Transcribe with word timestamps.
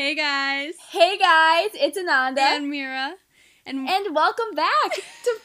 Hey 0.00 0.14
guys. 0.14 0.72
Hey 0.92 1.18
guys, 1.18 1.68
it's 1.74 1.98
Ananda. 1.98 2.40
And 2.40 2.70
Mira. 2.70 3.16
And, 3.66 3.86
and 3.86 4.16
welcome 4.16 4.54
back 4.54 4.94
to 5.24 5.38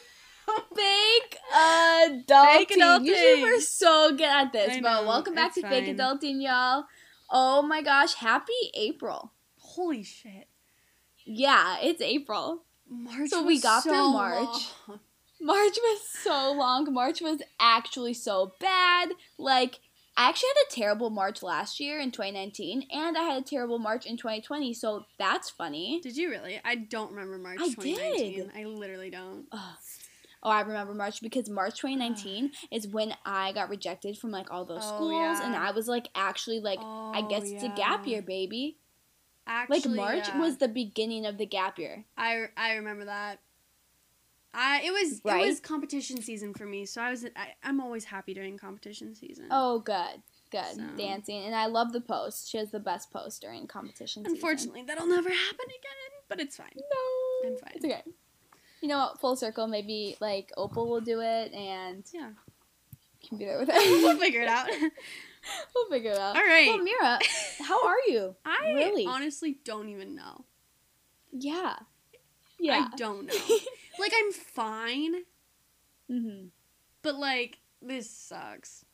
Fake 0.74 1.36
Adulting. 1.54 2.24
Fake 2.26 2.70
Adulting. 2.70 3.04
Usually 3.04 3.42
we're 3.42 3.60
so 3.60 4.12
good 4.12 4.22
at 4.22 4.54
this, 4.54 4.78
but 4.80 5.04
welcome 5.04 5.34
back 5.34 5.52
to 5.56 5.60
fine. 5.60 5.70
Fake 5.70 5.94
Adulting, 5.94 6.42
y'all. 6.42 6.86
Oh 7.30 7.60
my 7.60 7.82
gosh, 7.82 8.14
happy 8.14 8.54
April. 8.72 9.34
Holy 9.58 10.02
shit. 10.02 10.48
Yeah, 11.26 11.76
it's 11.82 12.00
April. 12.00 12.62
March 12.88 13.28
so 13.28 13.42
we 13.42 13.60
got 13.60 13.82
so 13.82 13.90
through 13.90 14.12
March. 14.14 14.70
Long. 14.88 15.00
March 15.38 15.76
was 15.76 16.00
so 16.24 16.50
long. 16.52 16.94
March 16.94 17.20
was 17.20 17.42
actually 17.60 18.14
so 18.14 18.54
bad. 18.58 19.10
Like 19.36 19.80
I 20.16 20.28
actually 20.28 20.48
had 20.48 20.72
a 20.72 20.74
terrible 20.74 21.10
March 21.10 21.42
last 21.42 21.78
year 21.78 22.00
in 22.00 22.10
2019, 22.10 22.86
and 22.90 23.18
I 23.18 23.22
had 23.22 23.42
a 23.42 23.44
terrible 23.44 23.78
March 23.78 24.06
in 24.06 24.16
2020, 24.16 24.72
so 24.72 25.04
that's 25.18 25.50
funny. 25.50 26.00
Did 26.02 26.16
you 26.16 26.30
really? 26.30 26.58
I 26.64 26.76
don't 26.76 27.12
remember 27.12 27.36
March 27.36 27.58
I 27.60 27.68
2019. 27.68 28.34
Did. 28.34 28.50
I 28.56 28.64
literally 28.64 29.10
don't. 29.10 29.46
Ugh. 29.52 29.76
Oh, 30.42 30.50
I 30.50 30.60
remember 30.60 30.94
March 30.94 31.20
because 31.20 31.50
March 31.50 31.80
2019 31.80 32.52
is 32.70 32.86
when 32.86 33.14
I 33.24 33.52
got 33.52 33.68
rejected 33.68 34.16
from 34.16 34.30
like 34.30 34.50
all 34.50 34.64
those 34.64 34.84
oh, 34.84 34.96
schools, 34.96 35.12
yeah. 35.12 35.46
and 35.46 35.54
I 35.54 35.72
was 35.72 35.88
like 35.88 36.08
actually 36.14 36.60
like 36.60 36.78
oh, 36.80 37.12
I 37.14 37.22
guess 37.22 37.50
yeah. 37.50 37.56
it's 37.56 37.64
a 37.64 37.76
gap 37.76 38.06
year, 38.06 38.22
baby. 38.22 38.78
Actually, 39.46 39.80
like 39.80 39.90
March 39.90 40.28
yeah. 40.28 40.40
was 40.40 40.56
the 40.56 40.68
beginning 40.68 41.26
of 41.26 41.36
the 41.36 41.46
gap 41.46 41.78
year. 41.78 42.04
I 42.16 42.46
I 42.56 42.74
remember 42.74 43.04
that. 43.04 43.40
I 44.56 44.80
it 44.84 44.90
was 44.90 45.20
right? 45.24 45.44
it 45.44 45.48
was 45.48 45.60
competition 45.60 46.22
season 46.22 46.54
for 46.54 46.64
me, 46.64 46.86
so 46.86 47.02
I 47.02 47.10
was 47.10 47.24
I, 47.24 47.54
am 47.62 47.80
always 47.80 48.04
happy 48.04 48.32
during 48.32 48.56
competition 48.56 49.14
season. 49.14 49.46
Oh, 49.50 49.80
good, 49.80 50.22
good 50.50 50.76
so. 50.76 50.82
dancing, 50.96 51.44
and 51.44 51.54
I 51.54 51.66
love 51.66 51.92
the 51.92 52.00
post. 52.00 52.48
She 52.50 52.56
has 52.56 52.70
the 52.70 52.80
best 52.80 53.12
post 53.12 53.42
during 53.42 53.66
competition. 53.66 54.24
Unfortunately, 54.26 54.80
season. 54.80 54.86
that'll 54.86 55.06
never 55.06 55.28
happen 55.28 55.66
again, 55.66 56.22
but 56.28 56.40
it's 56.40 56.56
fine. 56.56 56.72
No, 56.74 57.50
I'm 57.50 57.56
fine. 57.58 57.72
It's 57.74 57.84
okay. 57.84 58.02
You 58.80 58.88
know 58.88 58.98
what? 58.98 59.20
Full 59.20 59.36
circle. 59.36 59.66
Maybe 59.66 60.16
like 60.20 60.52
Opal 60.56 60.88
will 60.88 61.02
do 61.02 61.20
it, 61.20 61.52
and 61.52 62.02
yeah, 62.14 62.30
can 63.28 63.38
be 63.38 63.44
there 63.44 63.58
with 63.58 63.68
it. 63.72 64.02
we'll 64.02 64.18
figure 64.18 64.40
it 64.40 64.48
out. 64.48 64.68
we'll 65.74 65.90
figure 65.90 66.12
it 66.12 66.18
out. 66.18 66.36
All 66.36 66.42
right. 66.42 66.68
Well, 66.68 66.82
Mira, 66.82 67.18
how 67.60 67.86
are 67.86 68.00
you? 68.06 68.34
I 68.44 68.72
really 68.74 69.06
honestly 69.06 69.58
don't 69.64 69.88
even 69.88 70.14
know. 70.14 70.44
Yeah. 71.32 71.76
Yeah. 72.58 72.88
I 72.92 72.96
don't 72.96 73.26
know. 73.26 73.34
Like 73.98 74.12
I'm 74.16 74.32
fine. 74.32 75.14
Mhm. 76.10 76.48
But 77.02 77.16
like 77.16 77.58
this 77.82 78.10
sucks. 78.10 78.84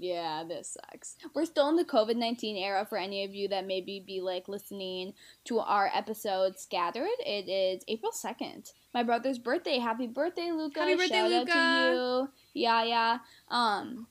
Yeah, 0.00 0.44
this 0.48 0.76
sucks. 0.76 1.16
We're 1.34 1.44
still 1.44 1.68
in 1.70 1.76
the 1.76 1.84
COVID 1.84 2.16
19 2.16 2.56
era 2.56 2.86
for 2.88 2.96
any 2.96 3.24
of 3.24 3.34
you 3.34 3.48
that 3.48 3.66
maybe 3.66 3.98
be 4.06 4.20
like 4.20 4.46
listening 4.48 5.14
to 5.46 5.58
our 5.58 5.90
episode 5.92 6.56
scattered. 6.58 7.08
It 7.26 7.48
is 7.48 7.82
April 7.88 8.12
2nd. 8.12 8.72
My 8.94 9.02
brother's 9.02 9.38
birthday. 9.40 9.78
Happy 9.78 10.06
birthday, 10.06 10.52
Luca. 10.52 10.80
Happy 10.80 10.94
birthday, 10.94 11.14
Shout 11.14 11.30
Luca. 11.30 11.52
out 11.52 11.88
to 11.90 11.94
you. 11.94 12.62
Yeah, 12.62 12.84
yeah. 12.84 13.18
Um, 13.48 14.06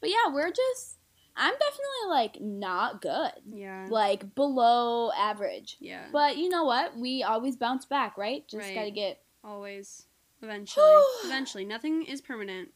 but 0.00 0.08
yeah, 0.08 0.32
we're 0.32 0.50
just, 0.50 0.96
I'm 1.36 1.52
definitely 1.52 2.08
like 2.08 2.40
not 2.40 3.02
good. 3.02 3.32
Yeah. 3.46 3.88
Like 3.90 4.34
below 4.34 5.10
average. 5.12 5.76
Yeah. 5.80 6.06
But 6.12 6.38
you 6.38 6.48
know 6.48 6.64
what? 6.64 6.96
We 6.96 7.22
always 7.22 7.56
bounce 7.56 7.84
back, 7.84 8.16
right? 8.16 8.48
Just 8.48 8.62
right. 8.68 8.74
gotta 8.74 8.90
get 8.90 9.20
Always. 9.46 10.06
Eventually. 10.42 10.84
Eventually. 11.24 11.64
Nothing 11.64 12.04
is 12.04 12.20
permanent. 12.20 12.70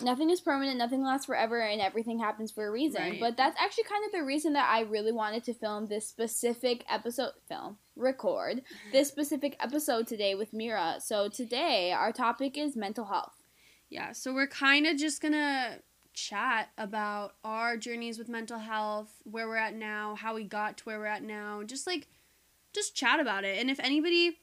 Nothing 0.00 0.30
is 0.30 0.40
permanent, 0.40 0.78
nothing 0.78 1.02
lasts 1.02 1.26
forever, 1.26 1.60
and 1.60 1.80
everything 1.80 2.20
happens 2.20 2.52
for 2.52 2.66
a 2.66 2.70
reason. 2.70 3.02
Right. 3.02 3.20
But 3.20 3.36
that's 3.36 3.60
actually 3.60 3.84
kind 3.84 4.04
of 4.06 4.12
the 4.12 4.24
reason 4.24 4.52
that 4.52 4.70
I 4.70 4.82
really 4.82 5.12
wanted 5.12 5.44
to 5.44 5.52
film 5.52 5.88
this 5.88 6.08
specific 6.08 6.84
episode. 6.88 7.32
Film, 7.48 7.76
record 7.96 8.62
this 8.92 9.08
specific 9.08 9.56
episode 9.60 10.06
today 10.06 10.34
with 10.34 10.52
Mira. 10.52 10.96
So 11.00 11.28
today, 11.28 11.92
our 11.92 12.12
topic 12.12 12.56
is 12.56 12.76
mental 12.76 13.06
health. 13.06 13.42
Yeah, 13.90 14.12
so 14.12 14.32
we're 14.32 14.46
kind 14.46 14.86
of 14.86 14.96
just 14.96 15.20
gonna 15.20 15.78
chat 16.14 16.70
about 16.78 17.34
our 17.44 17.76
journeys 17.76 18.16
with 18.16 18.28
mental 18.28 18.58
health, 18.58 19.12
where 19.24 19.48
we're 19.48 19.56
at 19.56 19.74
now, 19.74 20.14
how 20.14 20.34
we 20.34 20.44
got 20.44 20.78
to 20.78 20.84
where 20.84 20.98
we're 20.98 21.06
at 21.06 21.24
now, 21.24 21.62
just 21.64 21.86
like, 21.86 22.06
just 22.72 22.94
chat 22.94 23.20
about 23.20 23.44
it. 23.44 23.58
And 23.58 23.68
if 23.68 23.80
anybody 23.80 24.38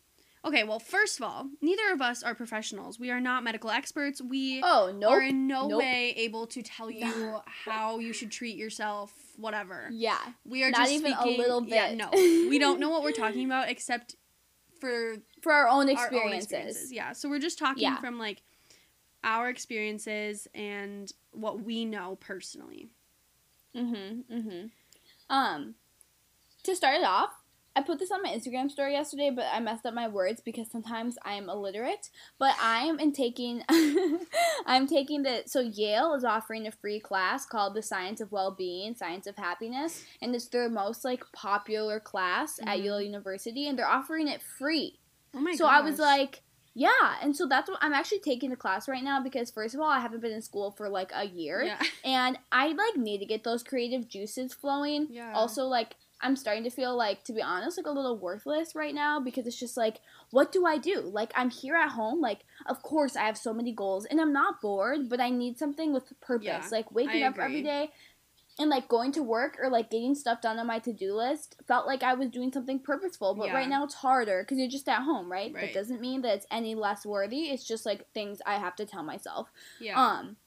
Okay, 0.45 0.63
well, 0.63 0.79
first 0.79 1.19
of 1.19 1.23
all, 1.23 1.49
neither 1.61 1.91
of 1.91 2.01
us 2.01 2.23
are 2.23 2.35
professionals. 2.35 2.99
We 2.99 3.11
are 3.11 3.19
not 3.19 3.43
medical 3.43 3.69
experts. 3.69 4.21
We 4.21 4.61
oh, 4.63 4.93
nope. 4.95 5.11
are 5.11 5.21
in 5.21 5.47
no 5.47 5.67
nope. 5.67 5.79
way 5.79 6.13
able 6.15 6.47
to 6.47 6.61
tell 6.61 6.89
you 6.89 7.39
how 7.45 7.99
you 7.99 8.13
should 8.13 8.31
treat 8.31 8.55
yourself, 8.55 9.13
whatever. 9.35 9.89
Yeah. 9.91 10.19
We 10.45 10.63
are 10.63 10.71
not 10.71 10.81
just 10.81 10.91
even 10.91 11.13
speaking, 11.13 11.35
a 11.35 11.37
little 11.37 11.61
bit. 11.61 11.71
Yeah, 11.71 11.95
no. 11.95 12.09
we 12.13 12.59
don't 12.59 12.79
know 12.79 12.89
what 12.89 13.03
we're 13.03 13.11
talking 13.11 13.45
about 13.45 13.69
except 13.69 14.15
for 14.79 15.17
for 15.41 15.51
our 15.51 15.67
own 15.67 15.89
experiences. 15.89 16.13
Our 16.13 16.27
own 16.27 16.33
experiences. 16.33 16.93
Yeah. 16.93 17.13
So 17.13 17.29
we're 17.29 17.39
just 17.39 17.57
talking 17.57 17.83
yeah. 17.83 17.99
from 17.99 18.19
like 18.19 18.43
our 19.23 19.49
experiences 19.49 20.47
and 20.53 21.11
what 21.31 21.63
we 21.63 21.83
know 21.83 22.17
personally. 22.19 22.89
Mhm. 23.75 24.23
Mhm. 24.31 24.69
Um 25.29 25.75
to 26.63 26.75
start 26.75 26.97
it 26.97 27.03
off, 27.03 27.31
I 27.77 27.81
put 27.83 27.99
this 27.99 28.11
on 28.11 28.23
my 28.23 28.29
Instagram 28.29 28.71
story 28.71 28.93
yesterday, 28.93 29.29
but 29.29 29.45
I 29.53 29.59
messed 29.59 29.85
up 29.85 29.93
my 29.93 30.07
words 30.07 30.41
because 30.41 30.67
sometimes 30.71 31.15
I'm 31.23 31.47
illiterate. 31.47 32.09
But 32.39 32.55
I'm 32.59 32.99
in 32.99 33.11
taking, 33.13 33.61
I'm 34.65 34.87
taking 34.87 35.21
the 35.21 35.43
so 35.45 35.59
Yale 35.59 36.15
is 36.15 36.23
offering 36.23 36.65
a 36.65 36.71
free 36.71 36.99
class 36.99 37.45
called 37.45 37.75
the 37.75 37.83
Science 37.83 38.19
of 38.19 38.31
Well-being, 38.31 38.95
Science 38.95 39.27
of 39.27 39.35
Happiness, 39.35 40.03
and 40.23 40.33
it's 40.33 40.47
their 40.47 40.69
most 40.69 41.05
like 41.05 41.23
popular 41.33 41.99
class 41.99 42.57
mm-hmm. 42.57 42.67
at 42.67 42.81
Yale 42.81 42.99
University, 42.99 43.67
and 43.67 43.77
they're 43.77 43.87
offering 43.87 44.27
it 44.27 44.41
free. 44.41 44.97
Oh 45.35 45.39
my! 45.39 45.53
So 45.53 45.65
gosh. 45.65 45.79
I 45.79 45.81
was 45.81 45.99
like. 45.99 46.41
Yeah, 46.79 47.15
and 47.23 47.35
so 47.35 47.47
that's 47.47 47.71
what 47.71 47.79
I'm 47.81 47.91
actually 47.91 48.19
taking 48.19 48.51
the 48.51 48.55
class 48.55 48.87
right 48.87 49.03
now 49.03 49.19
because 49.19 49.49
first 49.49 49.73
of 49.73 49.81
all, 49.81 49.89
I 49.89 49.99
haven't 49.99 50.19
been 50.21 50.31
in 50.31 50.43
school 50.43 50.69
for 50.69 50.89
like 50.89 51.11
a 51.11 51.25
year, 51.25 51.63
yeah. 51.63 51.81
and 52.05 52.37
I 52.51 52.67
like 52.67 52.95
need 52.95 53.17
to 53.17 53.25
get 53.25 53.43
those 53.43 53.63
creative 53.63 54.07
juices 54.07 54.53
flowing. 54.53 55.07
Yeah. 55.09 55.31
Also, 55.33 55.63
like 55.63 55.95
I'm 56.21 56.35
starting 56.35 56.63
to 56.63 56.69
feel 56.69 56.95
like, 56.95 57.23
to 57.25 57.33
be 57.33 57.41
honest, 57.41 57.77
like 57.77 57.85
a 57.85 57.91
little 57.91 58.17
worthless 58.17 58.75
right 58.75 58.93
now 58.93 59.19
because 59.19 59.45
it's 59.45 59.59
just 59.59 59.77
like, 59.77 59.99
what 60.31 60.51
do 60.51 60.65
I 60.65 60.77
do? 60.77 61.01
Like, 61.01 61.31
I'm 61.35 61.49
here 61.49 61.75
at 61.75 61.89
home. 61.89 62.21
Like, 62.21 62.39
of 62.65 62.81
course, 62.81 63.15
I 63.15 63.25
have 63.25 63.37
so 63.37 63.53
many 63.53 63.71
goals 63.71 64.05
and 64.05 64.19
I'm 64.19 64.33
not 64.33 64.61
bored, 64.61 65.09
but 65.09 65.21
I 65.21 65.29
need 65.29 65.57
something 65.57 65.93
with 65.93 66.19
purpose. 66.21 66.47
Yeah, 66.47 66.67
like, 66.71 66.91
waking 66.91 67.23
up 67.23 67.37
every 67.37 67.61
day 67.61 67.91
and 68.59 68.69
like 68.69 68.87
going 68.87 69.11
to 69.11 69.23
work 69.23 69.57
or 69.61 69.69
like 69.69 69.89
getting 69.89 70.15
stuff 70.15 70.41
done 70.41 70.57
on 70.57 70.67
my 70.67 70.79
to-do 70.79 71.13
list 71.13 71.55
felt 71.67 71.85
like 71.85 72.03
I 72.03 72.13
was 72.13 72.29
doing 72.29 72.51
something 72.51 72.79
purposeful 72.79 73.35
but 73.35 73.47
yeah. 73.47 73.53
right 73.53 73.69
now 73.69 73.83
it's 73.83 73.95
harder 73.95 74.43
because 74.43 74.57
you're 74.57 74.67
just 74.67 74.89
at 74.89 75.03
home 75.03 75.31
right? 75.31 75.53
right 75.53 75.65
that 75.65 75.73
doesn't 75.73 76.01
mean 76.01 76.21
that 76.23 76.35
it's 76.35 76.47
any 76.51 76.75
less 76.75 77.05
worthy 77.05 77.49
it's 77.49 77.63
just 77.63 77.85
like 77.85 78.11
things 78.13 78.41
I 78.45 78.55
have 78.55 78.75
to 78.77 78.85
tell 78.85 79.03
myself 79.03 79.51
yeah 79.79 80.01
um 80.01 80.37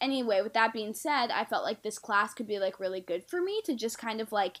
anyway 0.00 0.40
with 0.40 0.54
that 0.54 0.72
being 0.72 0.94
said 0.94 1.30
I 1.30 1.44
felt 1.44 1.64
like 1.64 1.82
this 1.82 1.98
class 1.98 2.34
could 2.34 2.46
be 2.46 2.58
like 2.58 2.80
really 2.80 3.00
good 3.00 3.24
for 3.28 3.40
me 3.40 3.60
to 3.64 3.74
just 3.74 3.98
kind 3.98 4.20
of 4.20 4.32
like 4.32 4.58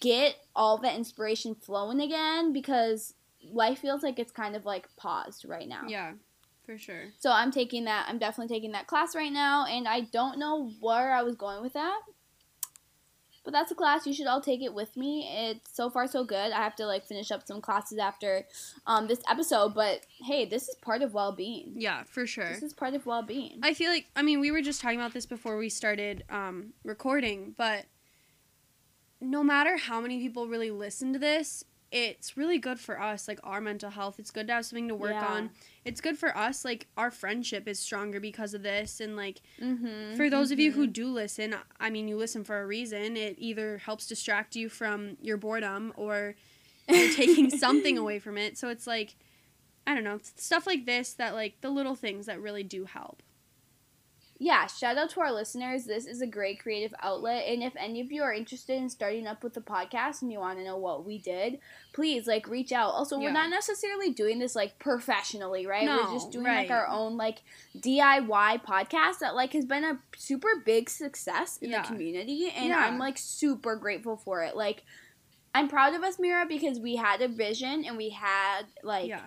get 0.00 0.36
all 0.54 0.78
that 0.78 0.96
inspiration 0.96 1.54
flowing 1.54 2.00
again 2.00 2.52
because 2.52 3.14
life 3.52 3.78
feels 3.78 4.02
like 4.02 4.18
it's 4.18 4.32
kind 4.32 4.54
of 4.54 4.64
like 4.64 4.88
paused 4.96 5.44
right 5.44 5.68
now. 5.68 5.82
Yeah, 5.88 6.12
for 6.64 6.78
sure. 6.78 7.06
So 7.18 7.30
I'm 7.32 7.50
taking 7.50 7.84
that. 7.84 8.06
I'm 8.08 8.18
definitely 8.18 8.54
taking 8.54 8.72
that 8.72 8.86
class 8.86 9.14
right 9.14 9.32
now, 9.32 9.66
and 9.66 9.88
I 9.88 10.00
don't 10.00 10.38
know 10.38 10.72
where 10.80 11.12
I 11.12 11.22
was 11.22 11.36
going 11.36 11.62
with 11.62 11.72
that. 11.74 12.00
But 13.42 13.54
that's 13.54 13.72
a 13.72 13.74
class 13.74 14.06
you 14.06 14.12
should 14.12 14.26
all 14.26 14.42
take 14.42 14.62
it 14.62 14.74
with 14.74 14.96
me. 14.98 15.26
It's 15.32 15.74
so 15.74 15.88
far 15.88 16.06
so 16.06 16.24
good. 16.24 16.52
I 16.52 16.58
have 16.62 16.76
to 16.76 16.86
like 16.86 17.06
finish 17.06 17.30
up 17.30 17.46
some 17.46 17.62
classes 17.62 17.98
after 17.98 18.44
um, 18.86 19.08
this 19.08 19.22
episode, 19.28 19.74
but 19.74 20.02
hey, 20.26 20.44
this 20.44 20.68
is 20.68 20.74
part 20.82 21.00
of 21.00 21.14
well-being. 21.14 21.72
Yeah, 21.76 22.02
for 22.04 22.26
sure. 22.26 22.50
This 22.50 22.62
is 22.62 22.74
part 22.74 22.92
of 22.92 23.06
well-being. 23.06 23.60
I 23.62 23.72
feel 23.72 23.90
like 23.90 24.06
I 24.14 24.20
mean 24.20 24.40
we 24.40 24.50
were 24.50 24.60
just 24.60 24.82
talking 24.82 25.00
about 25.00 25.14
this 25.14 25.24
before 25.24 25.56
we 25.56 25.70
started 25.70 26.22
um, 26.28 26.74
recording, 26.84 27.54
but 27.56 27.86
no 29.20 29.42
matter 29.42 29.76
how 29.76 30.00
many 30.00 30.18
people 30.18 30.48
really 30.48 30.70
listen 30.70 31.12
to 31.12 31.18
this, 31.18 31.64
it's 31.92 32.36
really 32.36 32.58
good 32.58 32.78
for 32.78 33.00
us, 33.00 33.26
like 33.26 33.40
our 33.42 33.60
mental 33.60 33.90
health. 33.90 34.18
It's 34.18 34.30
good 34.30 34.46
to 34.46 34.54
have 34.54 34.64
something 34.64 34.88
to 34.88 34.94
work 34.94 35.12
yeah. 35.12 35.26
on. 35.26 35.50
It's 35.84 36.00
good 36.00 36.16
for 36.16 36.36
us, 36.36 36.64
like 36.64 36.86
our 36.96 37.10
friendship 37.10 37.66
is 37.66 37.80
stronger 37.80 38.20
because 38.20 38.54
of 38.54 38.62
this. 38.62 39.00
And 39.00 39.16
like 39.16 39.40
mm-hmm, 39.60 40.14
for 40.16 40.30
those 40.30 40.48
mm-hmm. 40.48 40.52
of 40.52 40.60
you 40.60 40.72
who 40.72 40.84
mm-hmm. 40.84 40.92
do 40.92 41.12
listen, 41.12 41.56
I 41.80 41.90
mean, 41.90 42.06
you 42.06 42.16
listen 42.16 42.44
for 42.44 42.60
a 42.60 42.66
reason. 42.66 43.16
It 43.16 43.36
either 43.38 43.78
helps 43.78 44.06
distract 44.06 44.54
you 44.54 44.68
from 44.68 45.16
your 45.20 45.36
boredom 45.36 45.92
or 45.96 46.36
you're 46.88 47.12
taking 47.14 47.50
something 47.50 47.98
away 47.98 48.20
from 48.20 48.38
it. 48.38 48.56
So 48.56 48.68
it's 48.68 48.86
like, 48.86 49.16
I 49.86 49.94
don't 49.94 50.04
know, 50.04 50.20
stuff 50.22 50.68
like 50.68 50.86
this 50.86 51.14
that 51.14 51.34
like 51.34 51.60
the 51.60 51.70
little 51.70 51.96
things 51.96 52.26
that 52.26 52.40
really 52.40 52.62
do 52.62 52.84
help 52.84 53.22
yeah, 54.42 54.66
shout 54.66 54.96
out 54.96 55.10
to 55.10 55.20
our 55.20 55.30
listeners. 55.30 55.84
This 55.84 56.06
is 56.06 56.22
a 56.22 56.26
great 56.26 56.60
creative 56.60 56.94
outlet. 57.02 57.44
And 57.46 57.62
if 57.62 57.74
any 57.76 58.00
of 58.00 58.10
you 58.10 58.22
are 58.22 58.32
interested 58.32 58.78
in 58.78 58.88
starting 58.88 59.26
up 59.26 59.44
with 59.44 59.52
the 59.52 59.60
podcast 59.60 60.22
and 60.22 60.32
you 60.32 60.38
want 60.38 60.58
to 60.58 60.64
know 60.64 60.78
what 60.78 61.04
we 61.04 61.18
did, 61.18 61.58
please 61.92 62.26
like 62.26 62.48
reach 62.48 62.72
out. 62.72 62.94
Also, 62.94 63.18
yeah. 63.18 63.26
we're 63.26 63.34
not 63.34 63.50
necessarily 63.50 64.10
doing 64.10 64.38
this 64.38 64.56
like 64.56 64.78
professionally, 64.78 65.66
right? 65.66 65.84
No, 65.84 65.98
we're 65.98 66.14
just 66.14 66.32
doing 66.32 66.46
right. 66.46 66.66
like 66.66 66.70
our 66.70 66.86
own 66.86 67.18
like 67.18 67.42
DIY 67.76 68.64
podcast 68.64 69.18
that 69.20 69.34
like 69.34 69.52
has 69.52 69.66
been 69.66 69.84
a 69.84 69.98
super 70.16 70.48
big 70.64 70.88
success 70.88 71.58
in 71.58 71.68
yeah. 71.68 71.82
the 71.82 71.88
community. 71.88 72.50
And 72.56 72.68
yeah. 72.68 72.78
I'm 72.78 72.98
like 72.98 73.18
super 73.18 73.76
grateful 73.76 74.16
for 74.16 74.42
it. 74.42 74.56
Like, 74.56 74.84
I'm 75.54 75.68
proud 75.68 75.94
of 75.94 76.02
us, 76.02 76.18
Mira, 76.18 76.46
because 76.46 76.80
we 76.80 76.96
had 76.96 77.20
a 77.20 77.28
vision 77.28 77.84
and 77.84 77.98
we 77.98 78.08
had 78.08 78.62
like 78.82 79.08
yeah. 79.08 79.20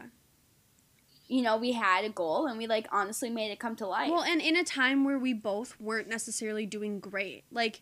You 1.33 1.41
know, 1.41 1.57
we 1.57 1.71
had 1.71 2.06
a 2.06 2.09
goal 2.09 2.45
and 2.45 2.59
we 2.59 2.68
like 2.68 2.88
honestly 2.91 3.30
made 3.30 3.50
it 3.50 3.59
come 3.59 3.75
to 3.77 3.88
life. 3.88 4.12
Well, 4.12 4.21
and 4.21 4.39
in 4.39 4.56
a 4.56 4.63
time 4.63 5.03
where 5.03 5.18
we 5.18 5.33
both 5.33 5.80
weren't 5.80 6.07
necessarily 6.07 6.68
doing 6.68 7.00
great. 7.00 7.45
Like 7.51 7.81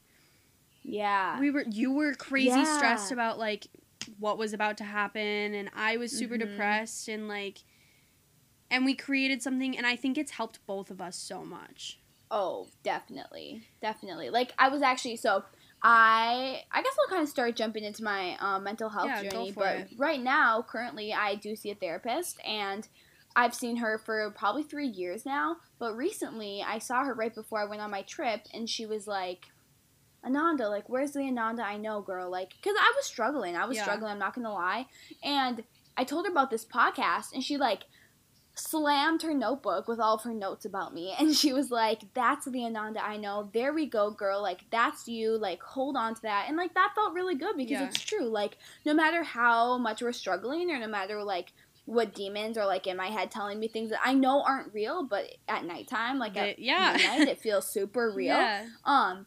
yeah. 0.84 1.38
we 1.38 1.52
were 1.52 1.66
you 1.70 1.92
were 1.92 2.14
crazy 2.14 2.48
Yeah. 2.50 2.76
stressed 2.76 3.12
about 3.12 3.38
like 3.38 3.68
what 4.20 4.38
was 4.38 4.54
about 4.54 4.78
to 4.78 4.86
happen 4.86 5.54
and 5.54 5.70
I 5.76 5.98
was 5.98 6.12
super 6.14 6.36
Mhm. 6.36 6.40
depressed 6.40 7.10
and 7.10 7.28
like 7.28 7.60
and 8.70 8.86
we 8.86 8.96
created 8.96 9.44
something 9.44 9.78
and 9.78 9.86
I 9.86 9.98
think 9.98 10.18
it's 10.18 10.32
helped 10.32 10.66
both 10.66 10.90
of 10.90 11.02
us 11.02 11.18
so 11.18 11.44
much. 11.44 12.00
Oh, 12.32 12.68
definitely, 12.84 13.68
definitely. 13.82 14.30
Like 14.30 14.54
I 14.58 14.70
was 14.70 14.82
actually 14.82 15.18
so 15.18 15.44
I 15.84 16.62
I 16.72 16.82
guess 16.82 16.94
I'll 17.04 17.10
kind 17.10 17.24
of 17.24 17.30
start 17.30 17.56
jumping 17.58 17.84
into 17.84 18.04
my 18.04 18.38
um, 18.40 18.64
mental 18.64 18.90
health 18.90 19.08
Yeah, 19.08 19.30
journey. 19.30 19.52
for 19.52 19.64
But 19.64 19.76
it. 19.78 19.88
right 19.98 20.22
now, 20.22 20.62
currently, 20.62 21.14
I 21.14 21.36
do 21.36 21.56
see 21.56 21.72
a 21.72 21.76
therapist, 21.76 22.40
and 22.46 22.88
I've 23.36 23.54
seen 23.56 23.78
her 23.78 23.98
for 23.98 24.30
probably 24.32 24.64
three 24.64 24.88
years 24.88 25.26
now. 25.26 25.58
But 25.80 25.96
recently, 25.96 26.64
I 26.66 26.80
saw 26.80 27.04
her 27.04 27.14
right 27.14 27.34
before 27.34 27.60
I 27.60 27.66
went 27.66 27.82
on 27.82 27.92
my 27.92 28.02
trip, 28.04 28.42
and 28.54 28.70
she 28.70 28.86
was 28.86 29.08
like. 29.08 29.46
Ananda, 30.24 30.70
like, 30.70 30.88
where's 30.88 31.14
the 31.14 31.22
Ananda 31.22 31.64
I 31.64 31.78
know, 31.78 32.00
girl? 32.02 32.30
Like, 32.30 32.54
because 32.56 32.76
I 32.80 32.94
was 32.96 33.08
struggling. 33.08 33.56
I 33.56 33.66
was 33.66 33.78
Yeah. 33.78 33.82
struggling, 33.86 34.12
I'm 34.12 34.20
not 34.20 34.36
gonna 34.36 34.54
lie. 34.54 34.86
And 35.24 35.64
I 35.98 36.04
told 36.04 36.28
her 36.28 36.32
about 36.32 36.52
this 36.52 36.64
podcast, 36.64 37.34
and 37.34 37.44
she, 37.44 37.58
like, 37.58 37.86
slammed 38.54 39.22
her 39.24 39.34
notebook 39.34 39.88
with 39.88 40.00
all 40.00 40.16
of 40.16 40.24
her 40.24 40.34
notes 40.34 40.66
about 40.66 40.94
me 40.94 41.16
and 41.20 41.34
she 41.34 41.54
was 41.54 41.72
like 41.72 42.02
that's 42.14 42.46
the 42.46 42.66
ananda 42.66 43.04
i 43.04 43.16
know 43.16 43.50
there 43.54 43.74
we 43.74 43.86
go 43.86 44.12
girl 44.12 44.42
like 44.42 44.60
that's 44.70 45.08
you 45.08 45.38
like 45.38 45.64
hold 45.64 45.96
on 45.96 46.14
to 46.14 46.22
that 46.22 46.46
and 46.50 46.58
like 46.58 46.74
that 46.74 46.92
felt 46.94 47.14
really 47.14 47.34
good 47.34 47.56
because 47.56 47.72
Yeah. 47.80 47.86
it's 47.88 48.02
true 48.02 48.26
like 48.26 48.58
no 48.86 48.94
matter 48.94 49.24
how 49.24 49.78
much 49.78 50.02
we're 50.02 50.12
struggling 50.12 50.70
or 50.70 50.78
no 50.80 50.88
matter 50.88 51.24
like 51.24 51.54
what 51.92 52.16
demons 52.16 52.58
are 52.58 52.66
like 52.66 52.88
in 52.88 52.96
my 52.96 53.08
head 53.08 53.30
telling 53.30 53.60
me 53.60 53.68
things 53.68 53.90
that 53.90 54.00
i 54.04 54.14
know 54.14 54.42
aren't 54.44 54.74
real 54.74 55.04
but 55.04 55.26
at 55.50 55.66
nighttime 55.66 56.18
like 56.18 56.38
at 56.38 56.58
yeah. 56.58 56.94
midnight 56.96 57.28
it 57.28 57.42
feels 57.42 57.72
super 57.72 58.12
real 58.16 58.38
Yeah. 58.38 58.66
um 58.86 59.26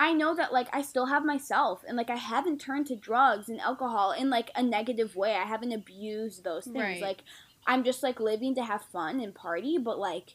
I 0.00 0.12
know 0.12 0.34
that 0.34 0.52
like 0.52 0.66
I 0.72 0.82
still 0.82 1.06
have 1.06 1.24
myself 1.24 1.84
and 1.86 1.96
like 1.96 2.10
I 2.10 2.16
haven't 2.16 2.60
turned 2.60 2.86
to 2.88 2.96
drugs 2.96 3.48
and 3.48 3.60
alcohol 3.60 4.10
in 4.10 4.30
like 4.30 4.50
a 4.56 4.62
negative 4.62 5.14
way. 5.14 5.36
I 5.36 5.44
haven't 5.44 5.70
abused 5.70 6.42
those 6.42 6.64
things. 6.64 6.76
Right. 6.76 7.00
Like 7.00 7.22
I'm 7.68 7.84
just 7.84 8.02
like 8.02 8.18
living 8.18 8.56
to 8.56 8.64
have 8.64 8.82
fun 8.82 9.20
and 9.20 9.32
party, 9.32 9.78
but 9.78 10.00
like 10.00 10.34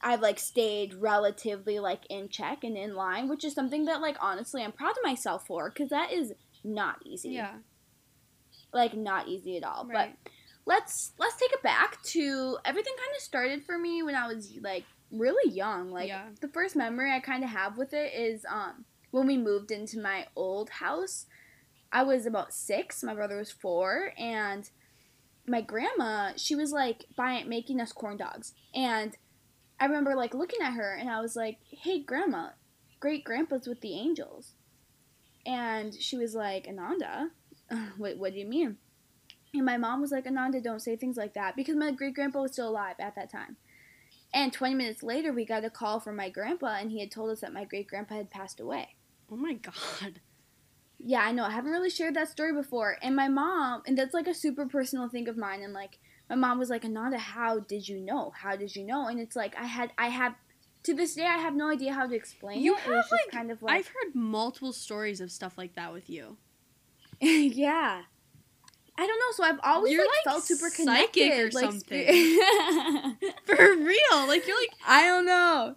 I've 0.00 0.20
like 0.20 0.38
stayed 0.38 0.94
relatively 0.94 1.80
like 1.80 2.02
in 2.08 2.28
check 2.28 2.62
and 2.62 2.76
in 2.76 2.94
line, 2.94 3.28
which 3.28 3.44
is 3.44 3.54
something 3.54 3.86
that 3.86 4.00
like 4.00 4.16
honestly 4.20 4.62
I'm 4.62 4.70
proud 4.70 4.92
of 4.92 5.02
myself 5.02 5.48
for 5.48 5.68
cuz 5.68 5.88
that 5.88 6.12
is 6.12 6.32
not 6.62 7.04
easy. 7.04 7.30
Yeah. 7.30 7.56
Like 8.72 8.94
not 8.94 9.26
easy 9.26 9.56
at 9.56 9.64
all. 9.64 9.84
Right. 9.84 10.14
But 10.22 10.32
let's 10.68 11.12
let's 11.18 11.36
take 11.36 11.50
it 11.52 11.62
back 11.62 12.00
to 12.02 12.58
everything 12.62 12.92
kind 12.96 13.16
of 13.16 13.22
started 13.22 13.64
for 13.64 13.78
me 13.78 14.02
when 14.02 14.14
I 14.14 14.28
was 14.28 14.52
like 14.60 14.84
really 15.10 15.50
young. 15.50 15.90
Like 15.90 16.08
Yeah. 16.08 16.26
the 16.42 16.48
first 16.48 16.76
memory 16.76 17.10
I 17.10 17.20
kind 17.20 17.42
of 17.42 17.48
have 17.50 17.78
with 17.78 17.94
it 17.94 18.12
is 18.14 18.44
um 18.48 18.84
when 19.10 19.26
we 19.26 19.38
moved 19.38 19.70
into 19.70 19.98
my 19.98 20.26
old 20.36 20.68
house. 20.68 21.26
I 21.90 22.02
was 22.02 22.26
about 22.26 22.52
6, 22.52 23.02
my 23.02 23.14
brother 23.14 23.38
was 23.38 23.50
4 23.50 24.12
and 24.18 24.68
my 25.46 25.62
grandma, 25.62 26.32
she 26.36 26.54
was 26.54 26.70
like 26.70 27.06
buying 27.16 27.48
making 27.48 27.80
us 27.80 27.90
corn 27.92 28.18
dogs. 28.18 28.52
And 28.74 29.16
I 29.80 29.86
remember 29.86 30.14
like 30.14 30.34
looking 30.34 30.60
at 30.60 30.74
her 30.74 30.94
and 30.94 31.08
I 31.08 31.22
was 31.22 31.34
like, 31.34 31.56
"Hey 31.70 32.00
grandma, 32.02 32.50
great 33.00 33.24
grandpa's 33.24 33.66
with 33.66 33.80
the 33.80 33.94
angels." 33.94 34.52
And 35.46 35.94
she 35.94 36.18
was 36.18 36.34
like, 36.34 36.68
"Ananda, 36.68 37.30
what 37.96 38.18
what 38.18 38.32
do 38.34 38.38
you 38.38 38.44
mean?" 38.46 38.76
And 39.54 39.64
my 39.64 39.76
mom 39.76 40.00
was 40.00 40.12
like, 40.12 40.26
Ananda, 40.26 40.60
don't 40.60 40.80
say 40.80 40.96
things 40.96 41.16
like 41.16 41.34
that 41.34 41.56
because 41.56 41.76
my 41.76 41.90
great 41.90 42.14
grandpa 42.14 42.42
was 42.42 42.52
still 42.52 42.68
alive 42.68 42.96
at 42.98 43.14
that 43.14 43.30
time. 43.30 43.56
And 44.34 44.52
20 44.52 44.74
minutes 44.74 45.02
later, 45.02 45.32
we 45.32 45.46
got 45.46 45.64
a 45.64 45.70
call 45.70 46.00
from 46.00 46.16
my 46.16 46.28
grandpa, 46.28 46.76
and 46.80 46.90
he 46.90 47.00
had 47.00 47.10
told 47.10 47.30
us 47.30 47.40
that 47.40 47.52
my 47.52 47.64
great 47.64 47.88
grandpa 47.88 48.16
had 48.16 48.30
passed 48.30 48.60
away. 48.60 48.94
Oh 49.32 49.36
my 49.36 49.54
god. 49.54 50.20
Yeah, 50.98 51.20
I 51.22 51.32
know. 51.32 51.44
I 51.44 51.50
haven't 51.50 51.70
really 51.70 51.88
shared 51.90 52.14
that 52.14 52.28
story 52.28 52.52
before. 52.52 52.98
And 53.00 53.14
my 53.16 53.28
mom, 53.28 53.82
and 53.86 53.96
that's 53.96 54.12
like 54.12 54.26
a 54.26 54.34
super 54.34 54.66
personal 54.66 55.08
thing 55.08 55.28
of 55.28 55.36
mine. 55.38 55.62
And 55.62 55.72
like, 55.72 55.98
my 56.28 56.34
mom 56.36 56.58
was 56.58 56.68
like, 56.70 56.84
Ananda, 56.84 57.18
how 57.18 57.60
did 57.60 57.88
you 57.88 58.00
know? 58.00 58.32
How 58.36 58.56
did 58.56 58.74
you 58.76 58.84
know? 58.84 59.06
And 59.06 59.18
it's 59.18 59.36
like, 59.36 59.56
I 59.56 59.64
had, 59.64 59.92
I 59.96 60.08
have, 60.08 60.34
to 60.82 60.94
this 60.94 61.14
day, 61.14 61.24
I 61.24 61.38
have 61.38 61.54
no 61.54 61.70
idea 61.70 61.92
how 61.94 62.06
to 62.06 62.14
explain 62.14 62.60
You 62.60 62.74
it. 62.74 62.80
have, 62.80 63.04
like- 63.10 63.30
kind 63.30 63.50
of 63.50 63.62
like, 63.62 63.76
I've 63.76 63.86
heard 63.88 64.14
multiple 64.14 64.72
stories 64.74 65.20
of 65.22 65.30
stuff 65.30 65.56
like 65.56 65.74
that 65.76 65.92
with 65.92 66.10
you. 66.10 66.36
yeah. 67.20 68.02
I 68.98 69.06
don't 69.06 69.18
know. 69.18 69.32
So 69.32 69.44
I've 69.44 69.60
always 69.62 69.92
You're, 69.92 70.02
like, 70.04 70.10
like, 70.26 70.34
felt 70.34 70.44
super 70.44 70.68
psychic 70.70 71.14
connected, 71.14 71.38
or 71.38 71.50
like, 71.52 71.64
something. 71.64 72.06
For 73.46 73.76
real. 73.76 74.26
Like 74.26 74.46
you're 74.46 74.58
like 74.58 74.72
I 74.86 75.04
don't 75.06 75.24
know. 75.24 75.76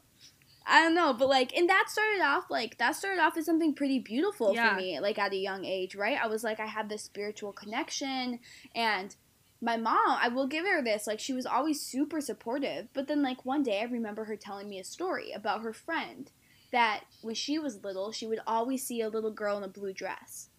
I 0.66 0.84
don't 0.84 0.96
know, 0.96 1.14
but 1.14 1.28
like, 1.28 1.56
and 1.56 1.68
that 1.70 1.86
started 1.90 2.22
off 2.22 2.46
like 2.50 2.78
that 2.78 2.96
started 2.96 3.20
off 3.22 3.36
as 3.38 3.46
something 3.46 3.74
pretty 3.74 4.00
beautiful 4.00 4.54
Yeah. 4.54 4.76
for 4.76 4.82
me, 4.82 5.00
like 5.00 5.18
at 5.20 5.34
a 5.34 5.38
young 5.38 5.66
age, 5.66 5.96
right? 5.96 6.18
I 6.22 6.28
was 6.28 6.44
like, 6.44 6.60
I 6.60 6.68
had 6.68 6.88
this 6.90 7.04
spiritual 7.04 7.52
connection, 7.52 8.40
and 8.76 9.16
my 9.60 9.76
mom, 9.78 10.18
I 10.20 10.28
will 10.30 10.48
give 10.48 10.66
her 10.66 10.82
this, 10.84 11.06
like, 11.08 11.20
she 11.20 11.34
was 11.34 11.46
always 11.46 11.82
super 11.82 12.22
supportive, 12.22 12.88
but 12.94 13.08
then 13.08 13.22
like 13.24 13.44
one 13.46 13.64
day, 13.64 13.82
I 13.82 13.86
remember 13.86 14.26
her 14.26 14.36
telling 14.36 14.70
me 14.70 14.80
a 14.80 14.84
story 14.84 15.32
about 15.32 15.62
her 15.62 15.74
friend 15.74 16.32
that 16.72 17.02
when 17.22 17.36
she 17.36 17.58
was 17.60 17.84
little, 17.84 18.12
she 18.12 18.28
would 18.28 18.40
always 18.48 18.86
see 18.86 19.02
a 19.02 19.10
little 19.10 19.32
girl 19.32 19.58
in 19.58 19.64
a 19.64 19.68
blue 19.68 19.94
dress. 19.94 20.50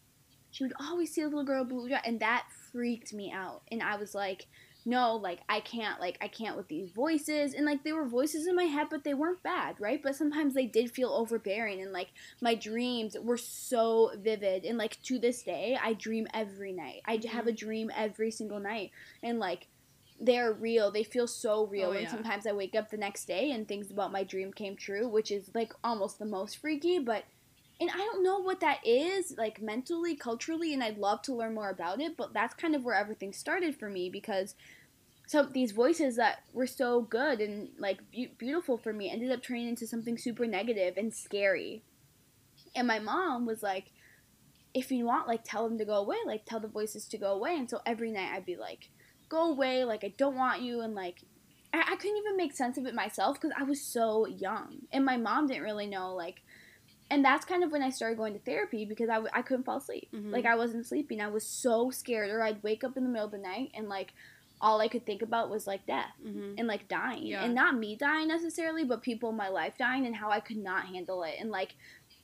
She 0.52 0.64
would 0.64 0.74
always 0.78 1.12
see 1.12 1.22
a 1.22 1.24
little 1.24 1.44
girl 1.44 1.64
blue 1.64 1.88
dress, 1.88 2.02
and 2.06 2.20
that 2.20 2.46
freaked 2.70 3.12
me 3.12 3.32
out, 3.32 3.62
and 3.72 3.82
I 3.82 3.96
was 3.96 4.14
like 4.14 4.46
no, 4.84 5.16
like 5.16 5.40
I 5.48 5.60
can't, 5.60 6.00
like 6.00 6.18
I 6.20 6.28
can't 6.28 6.56
with 6.56 6.68
these 6.68 6.90
voices, 6.90 7.54
and 7.54 7.64
like 7.64 7.84
they 7.84 7.92
were 7.92 8.06
voices 8.06 8.46
in 8.46 8.56
my 8.56 8.64
head, 8.64 8.88
but 8.90 9.04
they 9.04 9.14
weren't 9.14 9.42
bad, 9.42 9.80
right? 9.80 10.02
But 10.02 10.16
sometimes 10.16 10.54
they 10.54 10.66
did 10.66 10.90
feel 10.90 11.10
overbearing, 11.10 11.80
and 11.80 11.92
like 11.92 12.08
my 12.40 12.54
dreams 12.54 13.16
were 13.22 13.36
so 13.36 14.10
vivid, 14.18 14.64
and 14.64 14.78
like 14.78 15.00
to 15.04 15.18
this 15.18 15.42
day, 15.42 15.78
I 15.80 15.92
dream 15.92 16.26
every 16.34 16.72
night. 16.72 17.02
I 17.04 17.20
have 17.28 17.46
a 17.46 17.50
mm-hmm. 17.50 17.64
dream 17.64 17.90
every 17.96 18.30
single 18.30 18.58
night, 18.58 18.90
and 19.22 19.38
like 19.38 19.68
they're 20.20 20.52
real. 20.52 20.90
They 20.90 21.04
feel 21.04 21.28
so 21.28 21.66
real, 21.66 21.90
Oh, 21.90 21.92
and 21.92 22.08
sometimes 22.08 22.46
I 22.46 22.52
wake 22.52 22.74
up 22.74 22.90
the 22.90 22.96
next 22.96 23.26
day 23.26 23.50
and 23.52 23.66
things 23.66 23.90
about 23.90 24.12
my 24.12 24.24
dream 24.24 24.52
came 24.52 24.76
true, 24.76 25.08
which 25.08 25.30
is 25.30 25.50
like 25.54 25.72
almost 25.84 26.18
the 26.18 26.26
most 26.26 26.58
freaky, 26.58 26.98
but. 26.98 27.24
And 27.82 27.90
I 27.90 27.96
don't 27.96 28.22
know 28.22 28.38
what 28.38 28.60
that 28.60 28.78
is, 28.86 29.34
like 29.36 29.60
mentally, 29.60 30.14
culturally, 30.14 30.72
and 30.72 30.84
I'd 30.84 30.98
love 30.98 31.20
to 31.22 31.34
learn 31.34 31.52
more 31.52 31.68
about 31.68 32.00
it. 32.00 32.16
But 32.16 32.32
that's 32.32 32.54
kind 32.54 32.76
of 32.76 32.84
where 32.84 32.94
everything 32.94 33.32
started 33.32 33.74
for 33.74 33.90
me 33.90 34.08
because 34.08 34.54
some 35.26 35.50
these 35.52 35.72
voices 35.72 36.14
that 36.14 36.44
were 36.52 36.68
so 36.68 37.00
good 37.00 37.40
and 37.40 37.70
like 37.80 38.08
be- 38.12 38.36
beautiful 38.38 38.78
for 38.78 38.92
me 38.92 39.10
ended 39.10 39.32
up 39.32 39.42
turning 39.42 39.66
into 39.66 39.88
something 39.88 40.16
super 40.16 40.46
negative 40.46 40.96
and 40.96 41.12
scary. 41.12 41.82
And 42.76 42.86
my 42.86 43.00
mom 43.00 43.46
was 43.46 43.64
like, 43.64 43.90
"If 44.72 44.92
you 44.92 45.04
want, 45.04 45.26
like, 45.26 45.42
tell 45.42 45.68
them 45.68 45.76
to 45.78 45.84
go 45.84 45.94
away. 45.94 46.18
Like, 46.24 46.44
tell 46.44 46.60
the 46.60 46.68
voices 46.68 47.08
to 47.08 47.18
go 47.18 47.32
away." 47.32 47.56
And 47.56 47.68
so 47.68 47.80
every 47.84 48.12
night 48.12 48.30
I'd 48.32 48.46
be 48.46 48.54
like, 48.54 48.90
"Go 49.28 49.50
away! 49.50 49.82
Like, 49.82 50.04
I 50.04 50.14
don't 50.16 50.36
want 50.36 50.62
you." 50.62 50.82
And 50.82 50.94
like, 50.94 51.24
I, 51.74 51.80
I 51.80 51.96
couldn't 51.96 52.18
even 52.18 52.36
make 52.36 52.52
sense 52.54 52.78
of 52.78 52.86
it 52.86 52.94
myself 52.94 53.40
because 53.40 53.56
I 53.58 53.64
was 53.64 53.82
so 53.82 54.28
young, 54.28 54.82
and 54.92 55.04
my 55.04 55.16
mom 55.16 55.48
didn't 55.48 55.64
really 55.64 55.88
know 55.88 56.14
like. 56.14 56.42
And 57.12 57.24
that's 57.24 57.44
kind 57.44 57.62
of 57.62 57.70
when 57.70 57.82
I 57.82 57.90
started 57.90 58.16
going 58.16 58.32
to 58.32 58.38
therapy 58.40 58.84
because 58.84 59.08
I, 59.10 59.14
w- 59.14 59.30
I 59.34 59.42
couldn't 59.42 59.64
fall 59.64 59.76
asleep. 59.78 60.08
Mhm. 60.14 60.32
Like 60.32 60.46
I 60.46 60.56
wasn't 60.56 60.86
sleeping. 60.86 61.20
I 61.20 61.28
was 61.28 61.44
so 61.46 61.90
scared, 61.90 62.30
or 62.30 62.42
I'd 62.42 62.62
wake 62.62 62.82
up 62.84 62.96
in 62.96 63.04
the 63.04 63.10
middle 63.10 63.26
of 63.26 63.32
the 63.32 63.38
night 63.38 63.70
and 63.74 63.88
like 63.88 64.14
all 64.60 64.80
I 64.80 64.88
could 64.88 65.04
think 65.04 65.22
about 65.22 65.50
was 65.50 65.66
like 65.66 65.86
death 65.86 66.12
mhm. 66.24 66.54
and 66.56 66.66
like 66.68 66.88
dying, 66.88 67.26
Yeah. 67.26 67.44
and 67.44 67.54
not 67.54 67.76
me 67.76 67.96
dying 67.96 68.28
necessarily, 68.28 68.84
but 68.84 69.02
people 69.02 69.28
in 69.30 69.36
my 69.36 69.48
life 69.48 69.74
dying 69.76 70.06
and 70.06 70.16
how 70.16 70.30
I 70.30 70.40
could 70.40 70.56
not 70.56 70.86
handle 70.86 71.22
it. 71.24 71.34
And 71.40 71.50
like 71.50 71.74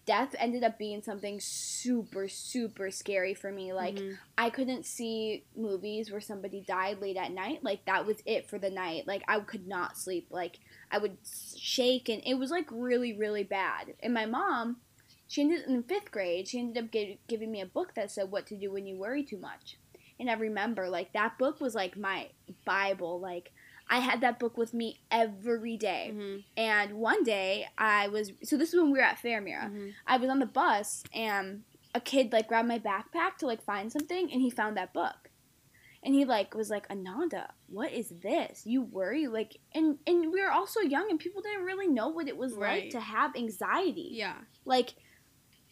death 0.07 0.35
ended 0.39 0.63
up 0.65 0.79
being 0.79 1.03
something 1.03 1.39
super 1.41 2.29
super 2.29 2.91
scary 2.91 3.35
for 3.35 3.51
me. 3.53 3.73
Like 3.75 3.97
Mhm. 3.97 4.17
I 4.39 4.49
couldn't 4.51 4.87
see 4.87 5.45
movies 5.57 6.11
where 6.11 6.21
somebody 6.21 6.61
died 6.63 7.01
late 7.01 7.17
at 7.19 7.33
night. 7.33 7.63
Like 7.63 7.85
that 7.87 8.07
was 8.07 8.23
it 8.25 8.49
for 8.49 8.59
the 8.59 8.71
night. 8.71 9.07
Like 9.07 9.23
I 9.29 9.41
could 9.41 9.67
not 9.67 9.99
sleep. 9.99 10.29
Like 10.31 10.61
I 10.91 10.99
would 10.99 11.19
shake 11.57 12.09
and 12.09 12.23
it 12.25 12.35
was 12.35 12.51
like 12.51 12.67
really 12.71 13.13
really 13.13 13.45
bad. 13.45 13.95
And 14.03 14.15
my 14.15 14.27
mom, 14.27 14.79
she 15.27 15.43
ended 15.43 15.65
in 15.67 15.83
fifth 15.83 16.11
grade. 16.11 16.49
She 16.49 16.59
ended 16.59 16.85
up 16.85 16.91
gi- 16.91 17.21
giving 17.29 17.51
me 17.51 17.61
a 17.61 17.67
book 17.67 17.95
that 17.95 18.11
said 18.11 18.31
what 18.31 18.47
to 18.47 18.57
do 18.57 18.73
when 18.73 18.87
you 18.87 18.97
worry 18.97 19.23
too 19.25 19.39
much. 19.39 19.77
And 20.21 20.29
I 20.31 20.35
remember 20.35 20.89
like 20.89 21.13
that 21.13 21.39
book 21.39 21.61
was 21.61 21.75
like 21.75 21.97
my 21.97 22.29
bible. 22.65 23.21
Like 23.21 23.53
I 23.91 24.01
had 24.01 24.21
that 24.21 24.39
book 24.39 24.57
with 24.59 24.75
me 24.75 25.01
every 25.11 25.77
day. 25.77 26.11
Mhm. 26.15 26.45
And 26.57 26.95
one 26.95 27.23
day 27.25 27.69
I 27.79 28.09
was 28.09 28.33
so 28.43 28.57
this 28.57 28.71
is 28.71 28.81
when 28.81 28.91
we 28.91 28.99
were 28.99 29.05
at 29.05 29.19
Fairmere. 29.23 29.71
Mhm. 29.71 29.95
I 30.07 30.17
was 30.17 30.29
on 30.31 30.39
the 30.41 30.47
bus 30.47 31.05
and 31.15 31.63
a 31.95 32.01
kid 32.01 32.33
like 32.33 32.49
grabbed 32.49 32.69
my 32.69 32.79
backpack 32.79 33.37
to 33.39 33.47
like 33.47 33.63
find 33.63 33.91
something 33.91 34.31
and 34.33 34.43
he 34.43 34.51
found 34.51 34.77
that 34.77 34.93
book. 34.93 35.28
And 36.03 36.15
he 36.15 36.25
like 36.25 36.55
was 36.55 36.71
like, 36.71 36.89
Ananda, 36.91 37.53
what 37.69 37.93
is 37.93 38.13
this? 38.23 38.63
You 38.65 38.83
worry 38.83 39.27
like 39.27 39.59
and 39.75 39.99
and 40.07 40.33
we 40.33 40.41
were 40.41 40.51
also 40.53 40.81
young 40.81 41.11
and 41.11 41.19
people 41.19 41.43
didn't 41.43 41.65
really 41.65 41.89
know 41.89 42.09
what 42.09 42.29
it 42.29 42.37
was 42.37 42.55
Right. 42.55 42.85
like 42.85 42.91
to 42.93 43.01
have 43.01 43.35
anxiety. 43.37 44.11
Yeah. 44.13 44.35
Like 44.65 44.95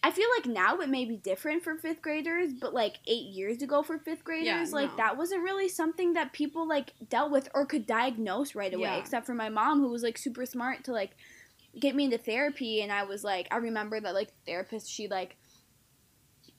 I 0.02 0.11
feel 0.11 0.28
like 0.37 0.47
now 0.47 0.78
it 0.78 0.88
may 0.88 1.04
be 1.04 1.16
different 1.16 1.64
for 1.64 1.76
fifth 1.76 2.02
graders, 2.02 2.52
but 2.61 2.73
like 2.75 2.97
eight 3.09 3.26
years 3.28 3.61
ago 3.62 3.83
for 3.83 3.99
fifth 3.99 4.23
graders, 4.25 4.47
Yeah, 4.47 4.66
like 4.76 4.90
no. 4.90 4.97
that 4.99 5.16
wasn't 5.16 5.42
really 5.42 5.68
something 5.68 6.12
that 6.12 6.33
people 6.33 6.68
like 6.68 6.92
dealt 7.09 7.30
with 7.33 7.49
or 7.54 7.64
could 7.66 7.87
diagnose 7.87 8.54
right 8.54 8.73
away, 8.75 8.83
Yeah. 8.88 8.99
except 8.99 9.26
for 9.26 9.35
my 9.35 9.49
mom 9.49 9.80
who 9.80 9.90
was 9.90 10.02
like 10.04 10.18
super 10.18 10.45
smart 10.47 10.85
to 10.85 10.92
like 10.92 11.12
get 11.80 11.95
me 11.95 12.04
into 12.04 12.18
therapy. 12.18 12.83
And 12.83 12.92
I 12.92 13.02
was 13.04 13.25
like, 13.25 13.49
I 13.50 13.56
remember 13.56 14.00
that 14.00 14.14
like 14.14 14.30
therapist, 14.45 14.88
she 14.90 15.09
like, 15.09 15.37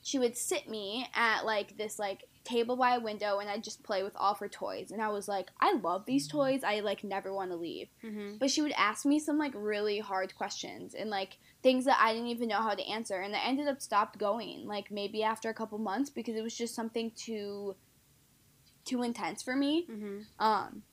she 0.02 0.20
would 0.20 0.38
sit 0.38 0.70
me 0.70 1.08
at 1.14 1.46
like 1.46 1.78
this 1.78 2.00
like 2.00 2.24
table 2.48 2.75
by 2.75 2.96
a 2.96 3.00
window 3.00 3.39
and 3.39 3.50
I'd 3.50 3.63
just 3.63 3.84
play 3.84 4.04
with 4.04 4.16
all 4.16 4.32
of 4.32 4.39
her 4.39 4.48
toys. 4.50 4.92
And 4.92 5.01
I 5.01 5.10
was 5.10 5.27
like, 5.27 5.48
I 5.60 5.74
love 5.75 6.06
these 6.06 6.27
toys. 6.27 6.62
I 6.63 6.80
like 6.80 7.04
never 7.04 7.34
want 7.34 7.51
to 7.51 7.58
leave 7.58 7.88
Mm-hmm. 8.04 8.38
but 8.39 8.50
she 8.50 8.62
would 8.62 8.74
ask 8.77 9.06
me 9.06 9.20
some 9.20 9.38
like 9.38 9.54
really 9.56 10.00
hard 10.00 10.36
questions 10.36 10.94
and 10.94 11.10
like 11.10 11.38
things 11.63 11.86
that 11.86 12.00
I 12.01 12.13
didn't 12.13 12.27
even 12.30 12.48
know 12.50 12.62
how 12.62 12.74
to 12.75 12.88
answer 12.89 13.20
and 13.20 13.36
I 13.36 13.39
ended 13.46 13.68
up 13.68 13.82
stopped 13.82 14.18
going 14.18 14.66
like 14.66 14.89
maybe 14.92 15.24
after 15.24 15.50
a 15.50 15.54
couple 15.54 15.77
months 15.80 16.10
because 16.10 16.36
it 16.36 16.42
was 16.44 16.56
just 16.56 16.74
something 16.75 17.12
too 17.16 17.75
too 18.86 19.04
intense 19.04 19.44
for 19.44 19.56
me 19.56 19.86
Mm-hmm. 19.92 20.20
um 20.39 20.84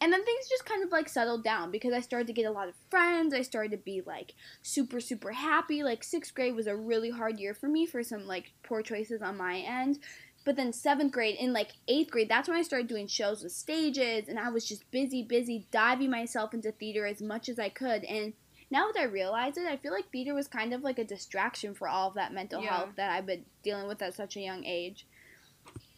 and 0.00 0.12
then 0.12 0.24
things 0.24 0.48
just 0.48 0.64
kind 0.64 0.82
of 0.82 0.90
like 0.90 1.08
settled 1.08 1.44
down 1.44 1.70
because 1.70 1.92
I 1.92 2.00
started 2.00 2.26
to 2.26 2.32
get 2.32 2.44
a 2.46 2.50
lot 2.50 2.66
of 2.68 2.74
friends. 2.90 3.32
I 3.32 3.42
started 3.42 3.70
to 3.70 3.76
be 3.76 4.02
like 4.04 4.34
super, 4.60 4.98
super 5.00 5.30
happy. 5.30 5.84
Like 5.84 6.02
sixth 6.02 6.34
grade 6.34 6.56
was 6.56 6.66
a 6.66 6.74
really 6.74 7.10
hard 7.10 7.38
year 7.38 7.54
for 7.54 7.68
me 7.68 7.86
for 7.86 8.02
some 8.02 8.26
like 8.26 8.50
poor 8.64 8.82
choices 8.82 9.22
on 9.22 9.36
my 9.36 9.58
end. 9.58 10.00
But 10.44 10.56
then 10.56 10.72
seventh 10.72 11.12
grade 11.12 11.36
and 11.40 11.52
like 11.52 11.70
eighth 11.86 12.10
grade, 12.10 12.28
that's 12.28 12.48
when 12.48 12.58
I 12.58 12.62
started 12.62 12.88
doing 12.88 13.06
shows 13.06 13.42
with 13.42 13.52
stages 13.52 14.28
and 14.28 14.38
I 14.38 14.50
was 14.50 14.64
just 14.66 14.90
busy, 14.90 15.22
busy 15.22 15.66
diving 15.70 16.10
myself 16.10 16.52
into 16.52 16.72
theater 16.72 17.06
as 17.06 17.22
much 17.22 17.48
as 17.48 17.58
I 17.60 17.68
could. 17.68 18.02
And 18.04 18.32
now 18.70 18.90
that 18.90 19.00
I 19.00 19.04
realize 19.04 19.56
it, 19.56 19.66
I 19.66 19.76
feel 19.76 19.92
like 19.92 20.10
theater 20.10 20.34
was 20.34 20.48
kind 20.48 20.72
of 20.74 20.82
like 20.82 20.98
a 20.98 21.04
distraction 21.04 21.74
for 21.74 21.86
all 21.86 22.08
of 22.08 22.14
that 22.14 22.32
mental 22.32 22.62
Yeah. 22.62 22.70
health 22.70 22.90
that 22.96 23.10
I've 23.10 23.26
been 23.26 23.44
dealing 23.62 23.86
with 23.86 24.02
at 24.02 24.14
such 24.14 24.36
a 24.36 24.40
young 24.40 24.64
age. 24.64 25.06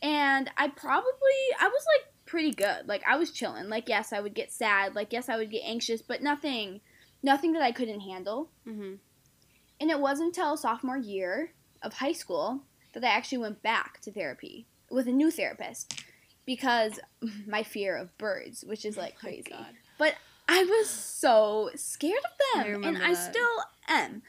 And 0.03 0.51
I 0.59 0.69
probably 0.69 1.41
I 1.59 1.69
was 1.69 1.85
like 1.97 2.13
pretty 2.27 2.51
good. 2.51 2.87
Like 2.87 3.03
I 3.07 3.17
was 3.17 3.31
chilling. 3.31 3.69
Like 3.69 3.89
yes, 3.89 4.13
I 4.13 4.21
would 4.21 4.35
get 4.35 4.53
sad. 4.53 4.95
Like 4.95 5.13
yes, 5.13 5.29
I 5.31 5.37
would 5.37 5.51
get 5.51 5.63
anxious, 5.65 6.03
but 6.03 6.23
nothing 6.23 6.81
nothing 7.23 7.53
that 7.55 7.63
I 7.63 7.73
couldn't 7.73 8.01
handle. 8.01 8.51
Mm-hmm. 8.69 8.95
And 9.81 9.91
it 9.91 9.99
wasn't 10.01 10.37
until 10.37 10.57
sophomore 10.59 10.99
year 10.99 11.53
of 11.83 11.95
high 11.95 12.13
school 12.13 12.63
that 13.01 13.13
I 13.13 13.17
actually 13.17 13.39
went 13.39 13.63
back 13.63 14.01
to 14.03 14.13
therapy 14.13 14.67
with 14.91 15.09
a 15.09 15.13
new 15.13 15.31
therapist 15.31 16.03
because 16.47 17.01
my 17.47 17.63
fear 17.63 17.97
of 17.97 18.17
birds, 18.19 18.65
which 18.67 18.85
is 18.85 18.97
oh 18.99 19.03
like 19.03 19.15
Oh 19.17 19.21
crazy. 19.21 19.51
God. 19.51 19.75
But 19.99 20.15
I 20.49 20.65
was 20.65 20.91
so 20.91 21.71
scared 21.75 22.19
of 22.19 22.31
I 22.57 22.63
them, 22.65 22.75
and 22.75 22.85
remember 22.85 23.05
I 23.05 23.15
that. 23.15 23.31
still 23.33 23.57
am. 23.89 24.23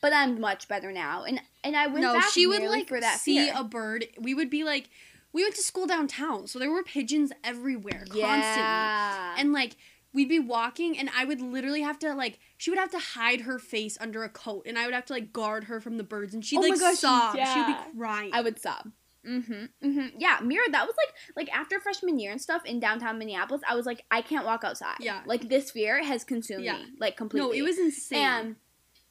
But 0.00 0.14
I'm 0.14 0.40
much 0.40 0.66
better 0.66 0.92
now, 0.92 1.24
and 1.24 1.40
and 1.62 1.76
I 1.76 1.86
went 1.86 2.00
no, 2.00 2.14
back 2.14 2.30
she 2.30 2.46
would 2.46 2.62
like 2.62 2.88
for 2.88 3.00
that 3.00 3.20
see 3.20 3.44
fear. 3.44 3.54
a 3.56 3.62
bird. 3.62 4.06
We 4.18 4.32
would 4.34 4.48
be 4.48 4.64
like, 4.64 4.88
we 5.32 5.42
went 5.42 5.54
to 5.56 5.62
school 5.62 5.86
downtown, 5.86 6.46
so 6.46 6.58
there 6.58 6.70
were 6.70 6.82
pigeons 6.82 7.32
everywhere, 7.44 8.04
constantly, 8.06 9.40
and 9.40 9.52
like 9.52 9.76
we'd 10.12 10.28
be 10.28 10.38
walking, 10.38 10.98
and 10.98 11.10
I 11.16 11.24
would 11.24 11.40
literally 11.42 11.82
have 11.82 11.98
to 12.00 12.14
like, 12.14 12.38
she 12.60 12.70
would 12.70 12.78
have 12.78 12.90
to 12.90 12.98
hide 12.98 13.40
her 13.42 13.58
face 13.58 13.96
under 14.00 14.22
a 14.22 14.28
coat, 14.28 14.64
and 14.66 14.78
I 14.78 14.84
would 14.84 14.92
have 14.94 15.06
to 15.06 15.14
like 15.14 15.32
guard 15.32 15.64
her 15.64 15.80
from 15.80 15.96
the 15.96 16.04
birds, 16.04 16.34
and 16.34 16.44
she'd 16.44 16.58
Oh 16.58 16.60
like 16.60 16.78
gosh, 16.78 16.98
sob. 16.98 17.34
She 17.34 17.58
would 17.58 17.66
be 17.68 17.98
crying. 17.98 18.30
I 18.34 18.42
would 18.42 18.60
sob. 18.60 18.92
Mhm. 19.26 19.70
Mhm. 19.82 20.12
Yeah, 20.18 20.40
Mira, 20.42 20.70
that 20.70 20.86
was 20.86 20.94
like 20.96 21.14
like 21.36 21.56
after 21.56 21.80
freshman 21.80 22.18
year 22.18 22.32
and 22.32 22.40
stuff 22.40 22.64
in 22.66 22.78
downtown 22.80 23.18
Minneapolis. 23.18 23.62
I 23.66 23.74
was 23.74 23.86
like, 23.86 24.04
I 24.10 24.20
can't 24.20 24.44
walk 24.44 24.62
outside. 24.62 24.96
Yeah. 25.00 25.22
Like 25.24 25.48
this 25.48 25.70
fear 25.70 26.02
has 26.04 26.22
consumed 26.22 26.64
Yeah. 26.64 26.78
me 26.78 26.86
like 26.98 27.16
completely. 27.16 27.48
No, 27.48 27.54
it 27.54 27.62
was 27.62 27.78
insane. 27.78 28.18
and 28.18 28.56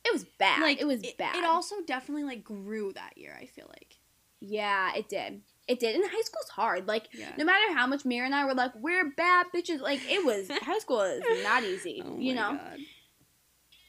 it 0.05 0.13
was 0.13 0.25
bad. 0.37 0.61
like 0.61 0.79
it 0.79 0.85
was 0.85 1.01
it, 1.01 1.17
bad. 1.17 1.35
It 1.35 1.43
also 1.45 1.75
definitely 1.87 2.23
like 2.25 2.43
grew 2.43 2.93
that 2.93 3.17
year. 3.17 3.35
I 3.39 3.45
feel 3.47 3.65
like. 3.67 3.95
yeah, 4.41 4.93
it 4.95 5.09
did. 5.09 5.41
It 5.67 5.79
did. 5.79 5.95
And 5.95 6.03
high 6.05 6.21
school's 6.21 6.49
hard. 6.49 6.87
Like 6.87 7.07
Yeah. 7.13 7.33
no 7.37 7.45
matter 7.45 7.73
how 7.73 7.85
much 7.87 8.05
Mira 8.05 8.25
and 8.25 8.33
I 8.35 8.45
were 8.45 8.53
like, 8.55 8.73
we're 8.75 9.11
bad 9.11 9.47
bitches. 9.55 9.79
Like 9.79 10.01
it 10.09 10.23
was 10.25 10.49
high 10.49 10.79
school 10.79 11.01
is 11.01 11.43
not 11.43 11.63
easy. 11.63 12.01
Oh 12.05 12.17
you 12.17 12.33
my 12.35 12.41
know. 12.41 12.57
God. 12.57 12.79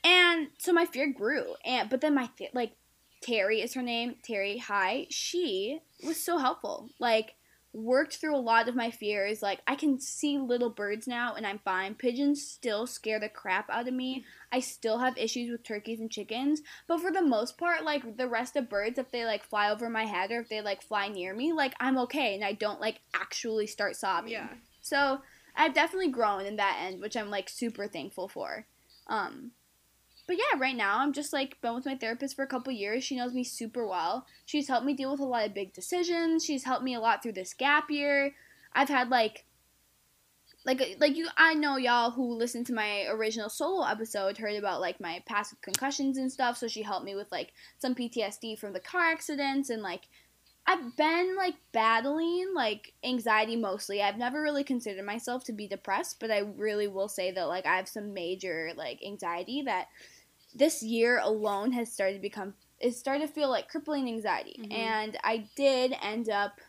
And 0.03 0.49
so 0.59 0.73
my 0.73 0.87
fear 0.87 1.13
grew, 1.13 1.55
and 1.65 1.91
but 1.91 2.01
then 2.01 2.15
my 2.15 2.29
fe- 2.39 2.51
like 2.55 2.73
Terry 3.23 3.61
is 3.61 3.75
her 3.75 3.83
name. 3.83 4.17
Terry, 4.23 4.59
hi. 4.59 5.07
She 5.11 5.81
was 6.05 6.23
so 6.23 6.39
helpful. 6.39 6.89
Like 6.99 7.35
worked 7.73 8.17
through 8.17 8.35
a 8.35 8.39
lot 8.39 8.69
of 8.69 8.75
my 8.75 8.91
fears. 8.91 9.43
Like 9.43 9.61
I 9.67 9.75
can 9.77 10.01
see 10.01 10.39
little 10.39 10.71
birds 10.71 11.07
now, 11.07 11.35
and 11.35 11.47
I'm 11.47 11.61
fine. 11.65 11.95
Pigeons 11.95 12.43
still 12.43 12.87
scare 12.87 13.21
the 13.21 13.29
crap 13.29 13.69
out 13.71 13.89
of 13.89 13.95
me. 13.95 14.25
I 14.51 14.61
still 14.61 14.99
have 14.99 15.17
issues 15.19 15.51
with 15.51 15.63
turkeys 15.63 16.01
and 16.01 16.11
chickens, 16.11 16.63
but 16.89 17.01
for 17.01 17.13
the 17.13 17.23
most 17.23 17.59
part, 17.59 17.85
like 17.85 18.17
the 18.17 18.29
rest 18.29 18.57
of 18.57 18.71
birds, 18.71 18.99
if 18.99 19.11
they 19.11 19.25
like 19.25 19.45
fly 19.45 19.71
over 19.71 19.89
my 19.89 20.07
head 20.07 20.31
or 20.31 20.41
if 20.41 20.49
they 20.49 20.63
like 20.63 20.83
fly 20.83 21.09
near 21.09 21.35
me, 21.35 21.53
like 21.53 21.75
I'm 21.79 21.99
okay, 21.99 22.35
and 22.35 22.45
I 22.45 22.53
don't 22.53 22.81
like 22.81 23.01
actually 23.15 23.67
start 23.67 23.97
sobbing. 23.97 24.33
Yeah. 24.33 24.49
So 24.81 25.21
I've 25.55 25.75
definitely 25.75 26.11
grown 26.11 26.47
in 26.47 26.57
that 26.57 26.79
end, 26.81 27.01
which 27.01 27.17
I'm 27.17 27.31
like 27.31 27.49
super 27.49 27.87
thankful 27.87 28.29
for. 28.29 28.67
Um, 29.07 29.53
but 30.31 30.39
yeah, 30.39 30.61
right 30.61 30.77
now 30.77 31.01
I'm 31.01 31.13
just 31.13 31.33
like 31.33 31.61
been 31.61 31.75
with 31.75 31.87
my 31.87 31.97
therapist 31.97 32.37
for 32.37 32.45
a 32.45 32.47
couple 32.47 32.73
years. 32.73 33.03
She 33.03 33.17
knows 33.17 33.35
me 33.35 33.43
super 33.43 33.85
well. 33.85 34.29
She's 34.47 34.69
helped 34.69 34.87
me 34.87 34.95
deal 34.95 35.11
with 35.11 35.19
a 35.19 35.25
lot 35.25 35.45
of 35.45 35.55
big 35.55 35.73
decisions. 35.73 36.45
She's 36.45 36.63
helped 36.63 36.85
me 36.85 36.95
a 36.95 37.01
lot 37.01 37.21
through 37.21 37.33
this 37.33 37.53
gap 37.53 37.91
year. 37.91 38.37
I've 38.73 38.89
had 38.89 39.09
like 39.09 39.45
like 40.65 40.99
like 41.01 41.17
you 41.17 41.27
I 41.37 41.55
know 41.55 41.79
y'all 41.79 42.13
who 42.13 42.33
listened 42.33 42.69
to 42.69 42.73
my 42.73 43.07
original 43.09 43.49
solo 43.49 43.85
episode 43.85 44.39
heard 44.39 44.55
about 44.55 44.81
like 44.81 45.01
my 45.01 45.21
past 45.27 45.61
concussions 45.63 46.17
and 46.17 46.31
stuff, 46.31 46.59
so 46.59 46.69
she 46.69 46.83
helped 46.83 47.05
me 47.05 47.17
with 47.17 47.33
like 47.33 47.51
some 47.81 47.97
PTSD 47.97 48.57
from 48.57 48.73
the 48.73 48.79
car 48.79 49.11
accidents 49.11 49.69
and 49.69 49.83
like 49.83 50.03
I've 50.65 50.97
been 50.97 51.35
like 51.37 51.57
battling 51.73 52.53
like 52.55 52.93
anxiety 53.03 53.57
mostly. 53.57 54.01
I've 54.01 54.17
never 54.17 54.41
really 54.41 54.63
considered 54.63 55.05
myself 55.05 55.43
to 55.47 55.53
be 55.53 55.67
depressed, 55.67 56.21
but 56.21 56.31
I 56.31 56.45
really 56.57 56.87
will 56.87 57.09
say 57.09 57.33
that 57.33 57.49
like 57.49 57.67
I 57.67 57.75
have 57.75 57.89
some 57.89 58.15
major 58.15 58.71
like 58.77 59.01
anxiety 59.05 59.63
that 59.63 59.89
this 60.55 60.83
year 60.83 61.19
alone 61.19 61.73
has 61.73 61.93
started 61.93 62.15
to 62.15 62.21
become 62.21 62.55
it 62.79 62.95
started 62.95 63.27
to 63.27 63.33
feel 63.33 63.51
like 63.51 63.69
crippling 63.69 64.09
anxiety. 64.09 64.57
Mhm. 64.59 64.73
And 64.73 65.19
I 65.23 65.49
did 65.55 65.95
end 66.01 66.31
up 66.31 66.61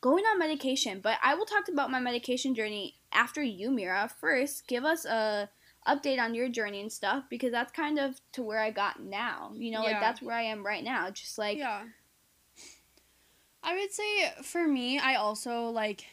going 0.00 0.24
on 0.24 0.38
medication, 0.38 1.00
but 1.00 1.18
I 1.22 1.34
will 1.34 1.44
talk 1.44 1.68
about 1.68 1.90
my 1.90 2.00
medication 2.00 2.54
journey 2.54 2.96
after 3.12 3.42
you, 3.42 3.70
Mira. 3.70 4.08
First, 4.08 4.66
give 4.66 4.84
us 4.84 5.04
a 5.04 5.50
update 5.86 6.18
on 6.18 6.34
your 6.34 6.48
journey 6.48 6.80
and 6.80 6.92
stuff 6.92 7.24
because 7.28 7.52
that's 7.52 7.72
kind 7.72 7.98
of 7.98 8.20
to 8.32 8.42
where 8.42 8.58
I 8.58 8.70
got 8.70 9.02
now. 9.02 9.52
You 9.54 9.70
know, 9.70 9.82
like 9.82 10.00
that's 10.00 10.22
where 10.22 10.34
I 10.34 10.42
am 10.42 10.64
right 10.64 10.84
now. 10.84 11.10
Just 11.10 11.38
like 11.38 11.58
yeah. 11.58 11.84
I 13.62 13.74
would 13.74 13.92
say 13.92 14.32
for 14.42 14.66
me, 14.66 14.98
I 14.98 15.16
also 15.16 15.68
like 15.68 16.06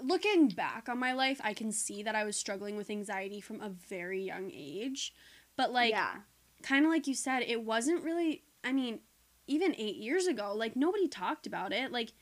looking 0.00 0.48
back 0.48 0.88
on 0.88 0.98
my 0.98 1.12
life, 1.12 1.40
I 1.42 1.54
can 1.54 1.72
see 1.72 2.02
that 2.02 2.14
I 2.14 2.24
was 2.24 2.36
struggling 2.36 2.76
with 2.76 2.90
anxiety 2.90 3.40
from 3.40 3.60
a 3.60 3.68
very 3.68 4.22
young 4.22 4.50
age. 4.52 5.14
But 5.56 5.72
like 5.72 5.90
yeah. 5.90 6.14
kind 6.62 6.84
of 6.84 6.90
like 6.90 7.06
you 7.06 7.14
said, 7.14 7.40
it 7.46 7.62
wasn't 7.62 8.04
really 8.04 8.44
I 8.64 8.72
mean, 8.72 9.00
even 9.46 9.74
8 9.76 9.96
years 9.96 10.26
ago, 10.26 10.54
like 10.54 10.76
nobody 10.76 11.08
talked 11.08 11.46
about 11.46 11.72
it. 11.72 11.92
Like 11.92 12.12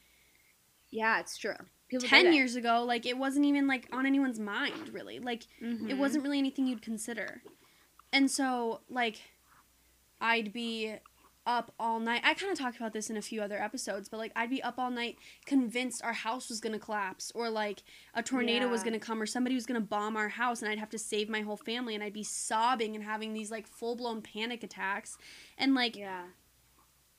Yeah, 0.91 1.21
it's 1.21 1.37
true. 1.37 1.55
People 1.89 2.09
10 2.09 2.33
years 2.33 2.55
ago, 2.57 2.85
like 2.85 3.05
it 3.07 3.19
wasn't 3.19 3.47
even 3.47 3.67
like 3.67 3.89
on 3.93 4.07
anyone's 4.07 4.39
mind 4.41 4.91
really. 4.91 5.19
Like 5.19 5.45
it 5.61 5.65
Mhm. 5.65 5.99
wasn't 5.99 6.23
really 6.25 6.39
anything 6.39 6.67
you'd 6.67 6.83
consider. 6.83 7.43
And 8.13 8.29
so, 8.31 8.81
like, 8.89 9.21
I'd 10.21 10.53
be 10.53 10.97
up 11.47 11.73
all 11.79 11.99
night. 12.01 12.23
I 12.25 12.35
kind 12.35 12.53
of 12.53 12.59
talked 12.59 12.77
about 12.77 12.93
this 12.93 13.11
in 13.11 13.17
a 13.17 13.23
few 13.23 13.43
other 13.43 13.61
episodes, 13.61 14.09
but 14.09 14.19
like, 14.19 14.33
I'd 14.37 14.51
be 14.51 14.63
up 14.63 14.79
all 14.79 14.91
night 14.91 15.17
convinced 15.47 16.03
our 16.05 16.13
house 16.13 16.49
was 16.49 16.61
gonna 16.61 16.79
collapse, 16.79 17.33
or 17.35 17.51
like 17.51 17.83
a 18.15 18.23
tornado 18.23 18.69
was 18.69 18.83
gonna 18.83 18.99
come, 18.99 19.21
or 19.21 19.27
somebody 19.27 19.55
was 19.55 19.67
gonna 19.67 19.81
bomb 19.81 20.17
our 20.17 20.29
house, 20.29 20.63
and 20.63 20.71
I'd 20.71 20.79
have 20.79 20.91
to 20.91 20.99
save 20.99 21.29
my 21.29 21.41
whole 21.41 21.57
family, 21.57 21.95
and 21.95 22.05
I'd 22.05 22.13
be 22.13 22.23
sobbing 22.23 22.95
and 22.95 23.05
having 23.05 23.33
these 23.33 23.51
like 23.51 23.67
full 23.67 23.97
blown 23.97 24.23
panic 24.23 24.63
attacks. 24.63 25.17
And 25.59 25.75
like, 25.75 25.97
Yeah. 25.97 26.25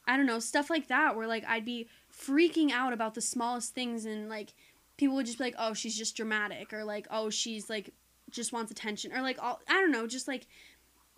I 0.08 0.18
don't 0.18 0.26
know, 0.26 0.40
stuff 0.40 0.70
like 0.70 0.88
that 0.88 1.16
where 1.16 1.28
like 1.28 1.46
I'd 1.48 1.66
be 1.66 1.88
freaking 2.12 2.72
out 2.72 2.92
about 2.92 3.14
the 3.14 3.22
smallest 3.22 3.74
things 3.76 4.06
and 4.06 4.30
like 4.30 4.54
people 4.98 5.16
would 5.16 5.26
just 5.26 5.38
be 5.38 5.46
like, 5.46 5.56
"Oh, 5.58 5.74
she's 5.74 5.98
just 5.98 6.16
dramatic," 6.16 6.74
or 6.74 6.84
like, 6.84 7.08
"Oh, 7.10 7.30
she's 7.30 7.70
like 7.70 7.94
just 8.30 8.54
wants 8.54 8.72
attention," 8.72 9.12
or 9.14 9.22
like 9.22 9.42
all 9.42 9.62
I 9.68 9.74
don't 9.74 9.92
know, 9.92 10.08
just 10.08 10.28
like 10.28 10.48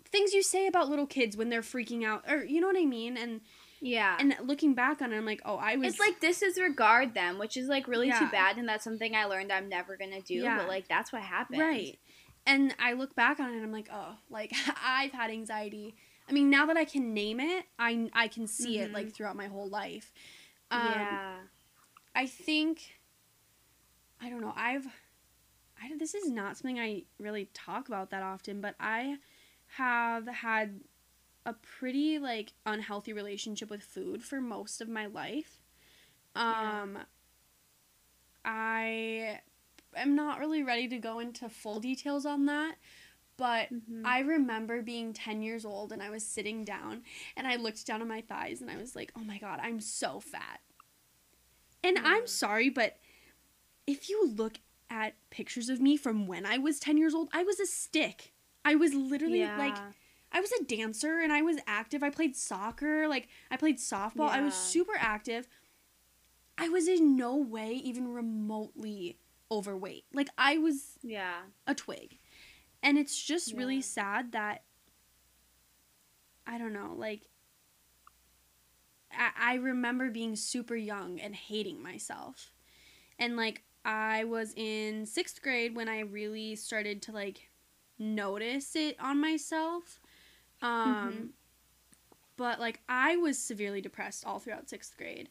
things 0.08 0.32
you 0.32 0.42
say 0.42 0.66
about 0.66 0.88
little 0.88 1.06
kids 1.06 1.36
when 1.36 1.48
they're 1.48 1.62
freaking 1.62 2.04
out 2.04 2.24
or 2.30 2.44
you 2.44 2.60
know 2.60 2.66
what 2.66 2.76
I 2.78 2.84
mean? 2.86 3.16
And 3.16 3.40
Yeah. 3.80 4.16
and 4.18 4.34
looking 4.42 4.74
back 4.74 5.02
on 5.02 5.12
it, 5.12 5.16
I'm 5.16 5.24
like, 5.26 5.42
"Oh, 5.44 5.56
I 5.56 5.76
was 5.76 5.92
it's 5.92 6.00
like 6.00 6.20
this 6.20 6.42
is 6.42 6.58
regard 6.58 7.14
them, 7.14 7.38
which 7.38 7.56
is 7.56 7.68
like 7.68 7.88
really 7.88 8.10
too 8.10 8.28
bad, 8.30 8.56
and 8.58 8.68
that's 8.68 8.84
something 8.84 9.14
I 9.14 9.24
learned 9.24 9.52
I'm 9.52 9.68
never 9.68 9.96
gonna 9.96 10.20
do. 10.22 10.42
Yeah. 10.42 10.58
But 10.58 10.68
like 10.68 10.88
that's 10.88 11.12
what 11.12 11.22
happened. 11.22 11.60
Right. 11.60 11.98
And 12.46 12.74
I 12.78 12.92
look 12.92 13.14
back 13.14 13.40
on 13.40 13.50
it 13.50 13.54
and 13.56 13.64
I'm 13.64 13.72
like, 13.72 13.88
"Oh, 13.92 14.16
like 14.30 14.52
I've 14.84 15.12
had 15.12 15.30
anxiety." 15.30 15.94
I 16.28 16.32
mean, 16.32 16.48
now 16.48 16.66
that 16.66 16.76
I 16.76 16.84
can 16.84 17.12
name 17.12 17.40
it, 17.40 17.64
I 17.78 18.08
I 18.12 18.28
can 18.28 18.46
see 18.46 18.78
it 18.78 18.90
Mhm. 18.90 18.94
like 18.94 19.12
throughout 19.14 19.36
my 19.36 19.46
whole 19.46 19.68
life. 19.68 20.12
Um, 20.70 20.82
yeah. 20.84 21.36
I 22.14 22.26
think 22.26 22.96
I 24.20 24.30
don't 24.30 24.40
know. 24.40 24.52
I've 24.56 24.86
I 25.82 25.96
this 25.98 26.14
is 26.14 26.30
not 26.30 26.56
something 26.56 26.78
I 26.78 27.02
really 27.18 27.48
talk 27.52 27.88
about 27.88 28.10
that 28.10 28.22
often, 28.22 28.60
but 28.60 28.74
I 28.80 29.16
have 29.76 30.26
had 30.28 30.80
a 31.46 31.52
pretty 31.52 32.18
like 32.18 32.52
unhealthy 32.64 33.12
relationship 33.12 33.70
with 33.70 33.82
food 33.82 34.22
for 34.22 34.40
most 34.40 34.80
of 34.80 34.88
my 34.88 35.06
life. 35.06 35.60
Um 36.36 36.94
Yeah. 36.94 37.04
I 38.44 39.40
am 39.96 40.14
not 40.14 40.38
really 40.38 40.62
ready 40.62 40.88
to 40.88 40.98
go 40.98 41.18
into 41.18 41.48
full 41.48 41.80
details 41.80 42.26
on 42.26 42.46
that, 42.46 42.76
but 43.36 43.70
Mhm. 43.70 44.04
I 44.04 44.20
remember 44.20 44.82
being 44.82 45.12
10 45.12 45.42
years 45.42 45.64
old 45.64 45.92
and 45.92 46.02
I 46.02 46.10
was 46.10 46.24
sitting 46.26 46.64
down 46.64 47.04
and 47.36 47.46
I 47.46 47.56
looked 47.56 47.86
down 47.86 48.02
at 48.02 48.08
my 48.08 48.20
thighs 48.20 48.60
and 48.60 48.70
I 48.70 48.76
was 48.76 48.94
like, 48.94 49.12
"Oh 49.16 49.24
my 49.24 49.38
god, 49.38 49.60
I'm 49.62 49.80
so 49.80 50.20
fat." 50.20 50.60
And 51.82 51.98
I'm 51.98 52.26
sorry, 52.26 52.70
but 52.70 52.98
if 53.86 54.08
you 54.08 54.26
look 54.28 54.60
at 54.90 55.14
pictures 55.30 55.68
of 55.68 55.80
me 55.80 55.96
from 55.96 56.26
when 56.26 56.46
I 56.46 56.58
was 56.58 56.78
10 56.80 56.96
years 56.98 57.14
old, 57.14 57.28
I 57.32 57.44
was 57.44 57.60
a 57.60 57.66
stick. 57.66 58.33
I 58.64 58.74
was 58.76 58.94
literally 58.94 59.44
like 59.44 59.76
I 60.32 60.40
was 60.40 60.50
a 60.52 60.64
dancer 60.64 61.20
and 61.20 61.32
I 61.32 61.42
was 61.42 61.58
active. 61.66 62.02
I 62.02 62.10
played 62.10 62.34
soccer, 62.34 63.06
like 63.06 63.28
I 63.50 63.56
played 63.56 63.78
softball. 63.78 64.28
I 64.28 64.40
was 64.40 64.54
super 64.54 64.94
active. 64.98 65.46
I 66.56 66.68
was 66.68 66.88
in 66.88 67.16
no 67.16 67.36
way 67.36 67.72
even 67.84 68.12
remotely 68.12 69.18
overweight. 69.50 70.04
Like 70.12 70.28
I 70.38 70.58
was 70.58 70.98
yeah. 71.02 71.42
a 71.66 71.74
twig. 71.74 72.18
And 72.82 72.98
it's 72.98 73.20
just 73.20 73.54
really 73.54 73.80
sad 73.80 74.32
that 74.32 74.62
I 76.46 76.58
don't 76.58 76.72
know, 76.72 76.94
like 76.96 77.22
I, 79.12 79.30
I 79.38 79.54
remember 79.54 80.10
being 80.10 80.36
super 80.36 80.76
young 80.76 81.20
and 81.20 81.34
hating 81.34 81.82
myself. 81.82 82.52
And 83.18 83.36
like 83.36 83.62
I 83.84 84.24
was 84.24 84.52
in 84.56 85.06
sixth 85.06 85.42
grade 85.42 85.76
when 85.76 85.88
I 85.88 86.00
really 86.00 86.56
started 86.56 87.02
to 87.02 87.12
like 87.12 87.48
notice 87.98 88.74
it 88.76 88.96
on 89.00 89.20
myself. 89.20 90.00
Um 90.62 91.12
Mhm. 91.12 91.28
but 92.36 92.58
like 92.60 92.80
I 92.88 93.16
was 93.16 93.38
severely 93.38 93.80
depressed 93.80 94.24
all 94.24 94.38
throughout 94.38 94.68
sixth 94.68 94.96
grade. 94.96 95.28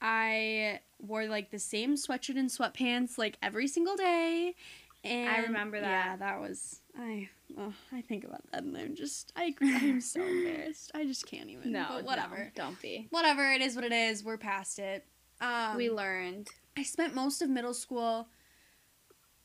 I 0.00 0.80
wore 1.00 1.26
like 1.26 1.50
the 1.50 1.58
same 1.58 1.94
sweatshirt 1.94 2.38
and 2.38 2.48
sweatpants 2.50 3.18
like 3.18 3.36
every 3.42 3.66
single 3.68 3.96
day. 3.96 4.54
And 5.02 5.28
I 5.28 5.38
remember 5.40 5.80
that. 5.80 6.06
Yeah, 6.06 6.16
that. 6.16 6.40
was 6.40 6.80
I. 6.98 7.28
Oh, 7.58 7.72
I 7.92 8.00
think 8.00 8.24
about 8.24 8.42
that 8.52 8.62
and 8.62 8.76
I'm 8.76 8.94
just 8.94 9.32
I 9.36 9.44
agree 9.44 9.74
I'm 9.74 10.00
so 10.14 10.22
embarrassed. 10.22 10.90
I 10.94 11.04
just 11.04 11.26
can't 11.26 11.48
even. 11.50 11.72
No, 11.72 11.86
but 11.90 12.04
whatever. 12.04 12.36
no, 12.38 12.50
don't 12.64 12.80
be. 12.80 13.06
Whatever. 13.10 13.50
It 13.52 13.60
is 13.60 13.74
what 13.76 13.84
it 13.84 13.92
is. 13.92 14.24
We're 14.24 14.38
past 14.38 14.78
it. 14.78 15.04
Um, 15.40 15.76
we 15.76 15.90
learned. 15.90 16.48
I 16.76 16.82
spent 16.84 17.14
most 17.14 17.42
of 17.42 17.50
middle 17.50 17.74
school 17.74 18.28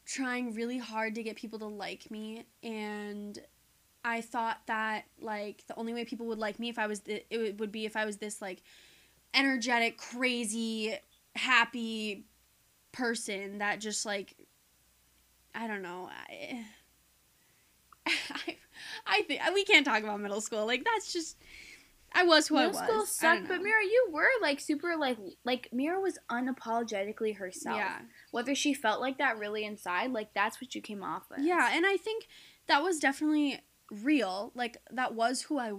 trying 0.10 0.54
really 0.54 0.78
hard 0.78 1.16
to 1.16 1.24
get 1.24 1.36
people 1.36 1.60
to 1.60 1.68
like 1.68 2.10
me 2.10 2.46
and 2.64 3.40
I 4.04 4.22
thought 4.22 4.60
that 4.68 5.06
like 5.22 5.66
the 5.68 5.76
only 5.76 5.94
way 5.94 6.06
people 6.06 6.26
would 6.28 6.40
like 6.40 6.60
me 6.60 6.70
if 6.70 6.80
I 6.80 6.88
was 6.88 7.02
th- 7.02 7.26
it 7.30 7.60
would- 7.60 7.72
be 7.72 7.86
if 7.86 7.96
I 7.96 8.06
was 8.06 8.18
this 8.18 8.42
like 8.42 8.64
energetic, 9.34 9.98
crazy, 9.98 10.96
happy 11.36 12.26
person 12.92 13.60
that 13.60 13.80
just 13.82 14.06
like 14.06 14.36
I 15.54 15.68
don't 15.68 15.82
know. 15.82 16.10
I 16.12 16.66
I, 18.08 18.56
I 19.06 19.22
think 19.24 19.42
we 19.54 19.64
can't 19.66 19.86
talk 19.86 20.04
about 20.04 20.20
middle 20.20 20.42
school. 20.42 20.66
Like 20.66 20.84
that's 20.86 21.12
just 21.12 21.38
I 22.14 22.24
was 22.24 22.48
who 22.48 22.56
Middle 22.56 22.78
I 22.78 22.82
was. 22.82 22.90
school 22.90 23.06
sucked, 23.06 23.48
but. 23.48 23.62
Mira, 23.62 23.84
you 23.84 24.10
were 24.12 24.28
like 24.42 24.60
super 24.60 24.96
like 24.98 25.18
like 25.44 25.70
Mira 25.72 26.00
was 26.00 26.18
unapologetically 26.32 27.38
herself. 27.38 27.78
Yeah. 27.78 28.00
Whether 28.32 28.56
she 28.56 28.74
felt 28.74 29.02
like 29.02 29.18
that 29.18 29.38
really 29.38 29.64
inside, 29.64 30.12
like 30.12 30.34
that's 30.34 30.60
what 30.62 30.74
you 30.76 30.82
came 30.82 31.04
off 31.04 31.24
as. 31.36 31.44
Yeah, 31.46 31.70
and 31.74 31.86
I 31.86 31.98
think 31.98 32.28
that 32.68 32.84
was 32.84 33.00
definitely 33.00 33.60
real. 33.92 34.52
Like 34.56 34.78
that 34.92 35.14
was 35.14 35.44
who 35.44 35.60
I 35.60 35.74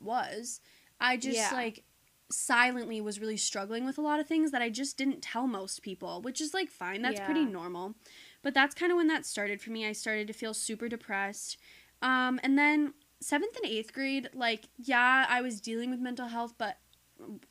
was. 0.00 0.60
I 1.00 1.16
just 1.16 1.36
Yeah. 1.36 1.50
like 1.52 1.84
silently 2.30 3.00
was 3.00 3.20
really 3.20 3.36
struggling 3.36 3.84
with 3.84 3.98
a 3.98 4.00
lot 4.00 4.18
of 4.18 4.26
things 4.26 4.50
that 4.50 4.60
I 4.62 4.68
just 4.68 4.98
didn't 4.98 5.22
tell 5.22 5.46
most 5.46 5.82
people, 5.82 6.20
which 6.22 6.40
is 6.40 6.52
like 6.52 6.70
fine. 6.70 7.02
That's 7.02 7.20
pretty 7.20 7.44
normal. 7.44 7.94
But 8.42 8.54
that's 8.54 8.74
kind 8.74 8.90
of 8.92 8.96
when 8.96 9.06
that 9.08 9.26
started 9.26 9.60
for 9.60 9.70
me. 9.70 9.86
I 9.86 9.92
started 9.92 10.26
to 10.26 10.32
feel 10.32 10.54
super 10.54 10.88
depressed. 10.88 11.56
Um, 12.02 12.38
and 12.42 12.58
then 12.58 12.94
seventh 13.20 13.56
and 13.56 13.66
eighth 13.66 13.92
grade, 13.92 14.30
like, 14.34 14.68
yeah, 14.76 15.26
I 15.28 15.40
was 15.42 15.60
dealing 15.60 15.90
with 15.90 16.00
mental 16.00 16.26
health, 16.28 16.54
but 16.58 16.78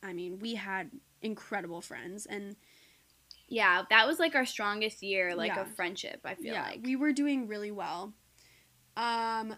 I 0.02 0.12
mean, 0.12 0.38
we 0.38 0.54
had 0.54 0.90
incredible 1.22 1.80
friends 1.80 2.26
and 2.26 2.56
Yeah, 3.48 3.82
that 3.90 4.06
was 4.06 4.18
like 4.18 4.34
our 4.34 4.46
strongest 4.46 5.02
year, 5.02 5.34
like 5.34 5.54
Yeah. 5.54 5.62
of 5.62 5.68
friendship. 5.74 6.20
I 6.24 6.34
feel 6.34 6.52
yeah, 6.54 6.62
like. 6.70 6.80
we 6.84 6.96
were 6.96 7.12
doing 7.12 7.46
really 7.48 7.70
well. 7.70 8.14
Um, 8.96 9.56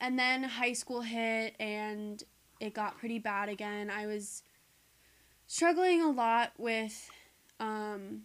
and 0.00 0.18
then 0.18 0.42
high 0.42 0.72
school 0.72 1.00
hit 1.02 1.54
and 1.60 2.22
it 2.60 2.74
got 2.74 2.98
pretty 2.98 3.18
bad 3.18 3.48
again. 3.48 3.90
I 3.90 4.06
was 4.06 4.42
struggling 5.46 6.02
a 6.02 6.10
lot 6.10 6.52
with 6.58 7.10
um, 7.60 8.22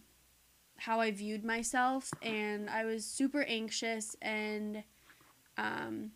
how 0.76 1.00
I 1.00 1.10
viewed 1.10 1.44
myself, 1.44 2.10
and 2.22 2.68
I 2.70 2.84
was 2.84 3.04
super 3.04 3.42
anxious 3.42 4.16
and 4.22 4.82
um, 5.58 6.12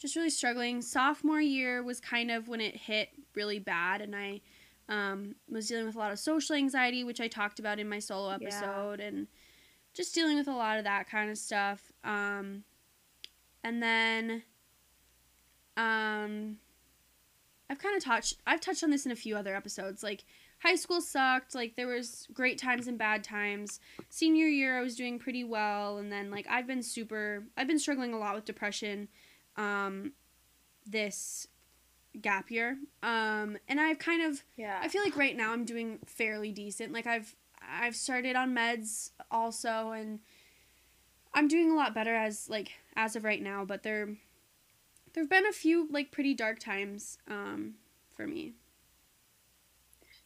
just 0.00 0.16
really 0.16 0.30
struggling. 0.30 0.80
Sophomore 0.82 1.40
year 1.40 1.82
was 1.82 2.00
kind 2.00 2.30
of 2.30 2.48
when 2.48 2.60
it 2.60 2.74
hit 2.76 3.10
really 3.34 3.58
bad, 3.58 4.00
and 4.00 4.16
I 4.16 4.40
um, 4.88 5.36
was 5.48 5.68
dealing 5.68 5.86
with 5.86 5.94
a 5.94 5.98
lot 5.98 6.10
of 6.10 6.18
social 6.18 6.56
anxiety, 6.56 7.04
which 7.04 7.20
I 7.20 7.28
talked 7.28 7.58
about 7.60 7.78
in 7.78 7.88
my 7.88 7.98
solo 8.00 8.30
Yeah. 8.30 8.36
episode, 8.36 9.00
and 9.00 9.28
just 9.94 10.14
dealing 10.14 10.36
with 10.36 10.48
a 10.48 10.52
lot 10.54 10.78
of 10.78 10.84
that 10.84 11.08
kind 11.08 11.30
of 11.30 11.38
stuff. 11.38 11.92
Um, 12.02 12.64
and 13.62 13.82
then 13.82 14.42
um, 15.76 16.56
I've 17.68 17.78
kind 17.78 17.96
of 17.96 18.02
touched 18.02 18.38
I've 18.46 18.60
touched 18.60 18.82
on 18.82 18.90
this 18.90 19.06
in 19.06 19.12
a 19.12 19.16
few 19.16 19.36
other 19.36 19.54
episodes. 19.54 20.02
Like 20.02 20.24
high 20.60 20.76
school 20.76 21.00
sucked. 21.00 21.54
Like 21.54 21.76
there 21.76 21.86
was 21.86 22.26
great 22.32 22.58
times 22.58 22.86
and 22.86 22.98
bad 22.98 23.22
times. 23.22 23.80
Senior 24.08 24.46
year 24.46 24.78
I 24.78 24.82
was 24.82 24.96
doing 24.96 25.18
pretty 25.18 25.44
well, 25.44 25.98
and 25.98 26.10
then 26.10 26.30
like 26.30 26.46
I've 26.48 26.66
been 26.66 26.82
super 26.82 27.44
I've 27.56 27.68
been 27.68 27.78
struggling 27.78 28.12
a 28.14 28.18
lot 28.18 28.34
with 28.34 28.44
depression. 28.44 29.08
Um, 29.60 30.12
this 30.86 31.46
gap 32.20 32.50
year. 32.50 32.78
Um, 33.02 33.56
and 33.68 33.80
I've 33.80 33.98
kind 33.98 34.22
of 34.22 34.42
yeah. 34.56 34.78
I 34.82 34.88
feel 34.88 35.02
like 35.02 35.16
right 35.16 35.36
now 35.36 35.52
I'm 35.52 35.64
doing 35.64 35.98
fairly 36.06 36.52
decent. 36.52 36.92
Like 36.92 37.06
I've 37.06 37.34
I've 37.62 37.96
started 37.96 38.36
on 38.36 38.54
meds 38.54 39.10
also 39.30 39.90
and 39.92 40.20
I'm 41.34 41.46
doing 41.48 41.70
a 41.70 41.76
lot 41.76 41.94
better 41.94 42.14
as 42.14 42.48
like 42.48 42.72
as 42.96 43.16
of 43.16 43.24
right 43.24 43.42
now, 43.42 43.64
but 43.64 43.82
there 43.82 44.16
there've 45.12 45.28
been 45.30 45.46
a 45.46 45.52
few 45.52 45.88
like 45.90 46.10
pretty 46.10 46.34
dark 46.34 46.58
times 46.58 47.18
um 47.28 47.74
for 48.16 48.26
me. 48.26 48.54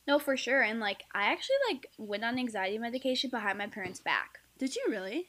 no, 0.07 0.19
for 0.19 0.37
sure. 0.37 0.63
And 0.63 0.81
like, 0.81 1.05
I 1.15 1.33
actually 1.33 1.57
like 1.71 1.87
went 1.99 2.25
on 2.25 2.39
anxiety 2.39 2.79
medication 2.79 3.31
behind 3.31 3.59
my 3.59 3.67
parents' 3.67 4.01
back. 4.01 4.41
Did 4.59 4.77
you 4.77 4.85
really? 4.89 5.29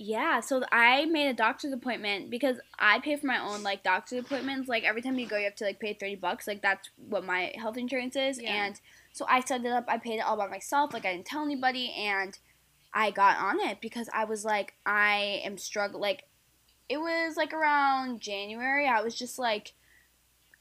Yeah, 0.00 0.38
so 0.38 0.62
I 0.70 1.06
made 1.06 1.28
a 1.28 1.34
doctor's 1.34 1.72
appointment 1.72 2.30
because 2.30 2.58
I 2.78 3.00
pay 3.00 3.16
for 3.16 3.26
my 3.26 3.40
own 3.40 3.64
like 3.64 3.82
doctor's 3.82 4.20
appointments. 4.20 4.68
Like 4.68 4.84
every 4.84 5.02
time 5.02 5.18
you 5.18 5.26
go, 5.26 5.36
you 5.36 5.44
have 5.44 5.56
to 5.56 5.64
like 5.64 5.80
pay 5.80 5.92
thirty 5.92 6.14
bucks. 6.14 6.46
Like 6.46 6.62
that's 6.62 6.88
what 7.08 7.24
my 7.24 7.52
health 7.56 7.76
insurance 7.76 8.14
is. 8.14 8.40
Yeah. 8.40 8.66
And 8.66 8.80
so 9.12 9.26
I 9.28 9.40
set 9.40 9.64
it 9.64 9.72
up. 9.72 9.86
I 9.88 9.98
paid 9.98 10.18
it 10.18 10.24
all 10.24 10.36
by 10.36 10.46
myself. 10.46 10.94
Like 10.94 11.04
I 11.04 11.12
didn't 11.12 11.26
tell 11.26 11.44
anybody, 11.44 11.92
and 11.98 12.38
I 12.94 13.10
got 13.10 13.38
on 13.38 13.58
it 13.58 13.80
because 13.80 14.08
I 14.14 14.24
was 14.24 14.44
like, 14.44 14.74
I 14.86 15.42
am 15.44 15.58
struggling. 15.58 16.00
Like 16.00 16.24
it 16.88 16.98
was 16.98 17.36
like 17.36 17.52
around 17.52 18.20
January. 18.20 18.86
I 18.86 19.02
was 19.02 19.16
just 19.16 19.36
like. 19.36 19.74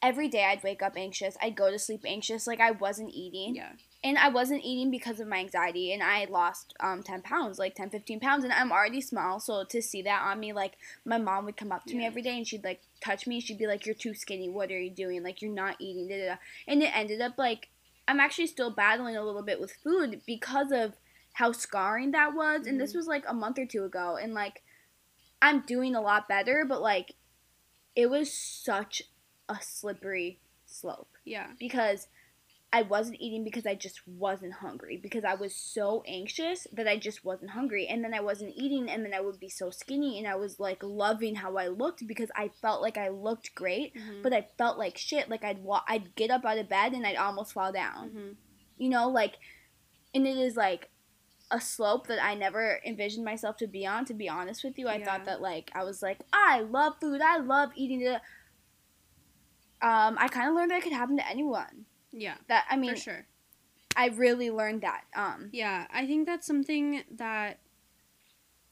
Every 0.02 0.28
day 0.28 0.44
I'd 0.46 0.64
wake 0.64 0.82
up 0.84 0.94
anxious. 0.96 1.36
I'd 1.42 1.56
go 1.56 1.72
to 1.72 1.80
sleep 1.80 2.02
anxious. 2.06 2.46
Like 2.48 2.60
I 2.60 2.72
wasn't 2.72 3.10
eating 3.14 3.56
Yeah. 3.56 3.72
and 4.04 4.18
I 4.18 4.30
wasn't 4.30 4.64
eating 4.64 4.92
because 4.92 5.20
of 5.20 5.28
my 5.28 5.38
anxiety 5.40 5.92
and 5.92 6.04
I 6.04 6.26
lost 6.30 6.76
um 6.80 7.02
10 7.02 7.24
pounds 7.24 7.58
like 7.58 7.74
10 7.74 7.90
15 7.90 8.20
pounds 8.20 8.44
and 8.44 8.54
I'm 8.54 8.72
already 8.72 9.02
small 9.02 9.40
so 9.40 9.64
to 9.64 9.82
see 9.82 10.04
that 10.04 10.22
on 10.24 10.40
me 10.40 10.54
like 10.54 10.74
my 11.04 11.18
mom 11.18 11.46
would 11.46 11.58
come 11.58 11.72
up 11.72 11.86
to 11.86 11.96
me 11.96 12.06
every 12.06 12.22
day 12.22 12.38
and 12.38 12.48
she'd 12.48 12.64
like 12.64 12.82
touch 13.02 13.26
me 13.26 13.40
she'd 13.42 13.58
be 13.58 13.66
like 13.66 13.88
you're 13.88 13.96
too 13.96 14.14
skinny 14.14 14.50
what 14.50 14.70
are 14.72 14.80
you 14.80 14.92
doing 14.92 15.24
like 15.24 15.42
you're 15.42 15.52
not 15.52 15.76
eating 15.80 16.08
da, 16.08 16.18
da, 16.20 16.28
da. 16.34 16.36
and 16.68 16.84
it 16.84 16.96
ended 16.96 17.20
up 17.22 17.34
like 17.40 17.70
I'm 18.08 18.20
actually 18.20 18.48
still 18.48 18.70
battling 18.70 19.18
a 19.18 19.24
little 19.24 19.42
bit 19.44 19.60
with 19.60 19.74
food 19.84 20.22
because 20.28 20.72
of 20.72 20.94
how 21.34 21.52
scarring 21.52 22.12
that 22.12 22.36
was 22.36 22.68
and 22.68 22.80
this 22.80 22.94
Mhm. 22.94 22.98
was 22.98 23.08
like 23.08 23.24
a 23.28 23.34
month 23.34 23.58
or 23.58 23.66
two 23.66 23.84
ago 23.84 24.16
and 24.16 24.36
like 24.36 24.62
I'm 25.42 25.62
doing 25.62 25.96
a 25.96 26.02
lot 26.02 26.28
better 26.30 26.66
but 26.70 26.82
like 26.84 27.14
it 27.96 28.12
was 28.12 28.32
such 28.32 29.02
a 29.50 29.58
slippery 29.62 30.40
slope 30.66 31.10
Yeah. 31.26 31.52
because 31.60 32.08
I 32.74 32.82
wasn't 32.82 33.22
eating 33.22 33.46
because 33.46 33.66
I 33.66 33.76
just 33.76 34.06
wasn't 34.06 34.56
hungry 34.56 34.98
because 34.98 35.24
I 35.24 35.36
was 35.36 35.56
so 35.56 36.04
anxious 36.06 36.68
that 36.74 36.86
I 36.86 36.98
just 36.98 37.24
wasn't 37.24 37.52
hungry 37.52 37.88
and 37.88 38.04
then 38.04 38.14
I 38.14 38.20
wasn't 38.20 38.54
eating 38.58 38.90
and 38.90 39.06
then 39.06 39.14
I 39.14 39.22
would 39.22 39.40
be 39.40 39.48
so 39.48 39.70
skinny 39.70 40.18
and 40.20 40.28
I 40.28 40.36
was 40.36 40.60
like 40.60 40.84
loving 40.84 41.36
how 41.36 41.56
I 41.56 41.68
looked 41.70 42.06
because 42.06 42.30
I 42.36 42.50
felt 42.62 42.82
like 42.82 42.98
I 42.98 43.08
looked 43.08 43.56
great 43.56 43.96
Mhm. 43.96 44.22
but 44.22 44.34
I 44.34 44.50
felt 44.58 44.78
like 44.78 44.98
shit 44.98 45.30
like 45.30 45.46
I'd 45.46 45.64
wa- 45.64 45.84
I'd 45.88 46.14
get 46.16 46.30
up 46.30 46.44
out 46.44 46.58
of 46.58 46.68
bed 46.68 46.92
and 46.92 47.08
I'd 47.08 47.16
almost 47.16 47.54
fall 47.54 47.72
down 47.72 48.10
Mhm. 48.10 48.36
you 48.78 48.90
know 48.90 49.08
like 49.10 49.36
and 50.14 50.28
it 50.28 50.36
is 50.38 50.58
like 50.58 50.90
a 51.50 51.62
slope 51.62 52.08
that 52.08 52.22
I 52.22 52.36
never 52.36 52.82
envisioned 52.86 53.24
myself 53.24 53.56
to 53.58 53.68
be 53.68 53.86
on 53.88 54.04
to 54.06 54.14
be 54.14 54.28
honest 54.28 54.66
with 54.66 54.78
you 54.78 54.90
I 54.90 54.96
Yeah. 54.98 55.06
thought 55.06 55.24
that 55.26 55.40
like 55.42 55.72
I 55.74 55.86
was 55.86 56.02
like 56.04 56.20
I 56.34 56.60
love 56.60 57.00
food 57.00 57.22
I 57.22 57.38
love 57.38 57.72
eating 57.76 58.02
it 58.02 58.22
um, 59.82 60.18
I 60.20 60.28
kind 60.28 60.50
of 60.50 60.56
learned 60.56 60.72
that 60.72 60.80
it 60.80 60.84
could 60.84 60.94
happen 60.94 61.18
to 61.18 61.28
anyone. 61.28 61.86
Yeah. 62.12 62.36
That 62.48 62.66
I 62.70 62.78
mean, 62.78 62.96
for 62.96 63.02
sure. 63.02 63.26
I 63.96 64.08
really 64.08 64.52
learned 64.52 64.82
that. 64.82 65.04
Um, 65.16 65.50
Yeah, 65.52 65.88
I 65.92 66.06
think 66.06 66.26
that's 66.28 66.46
something 66.46 67.04
that 67.12 67.60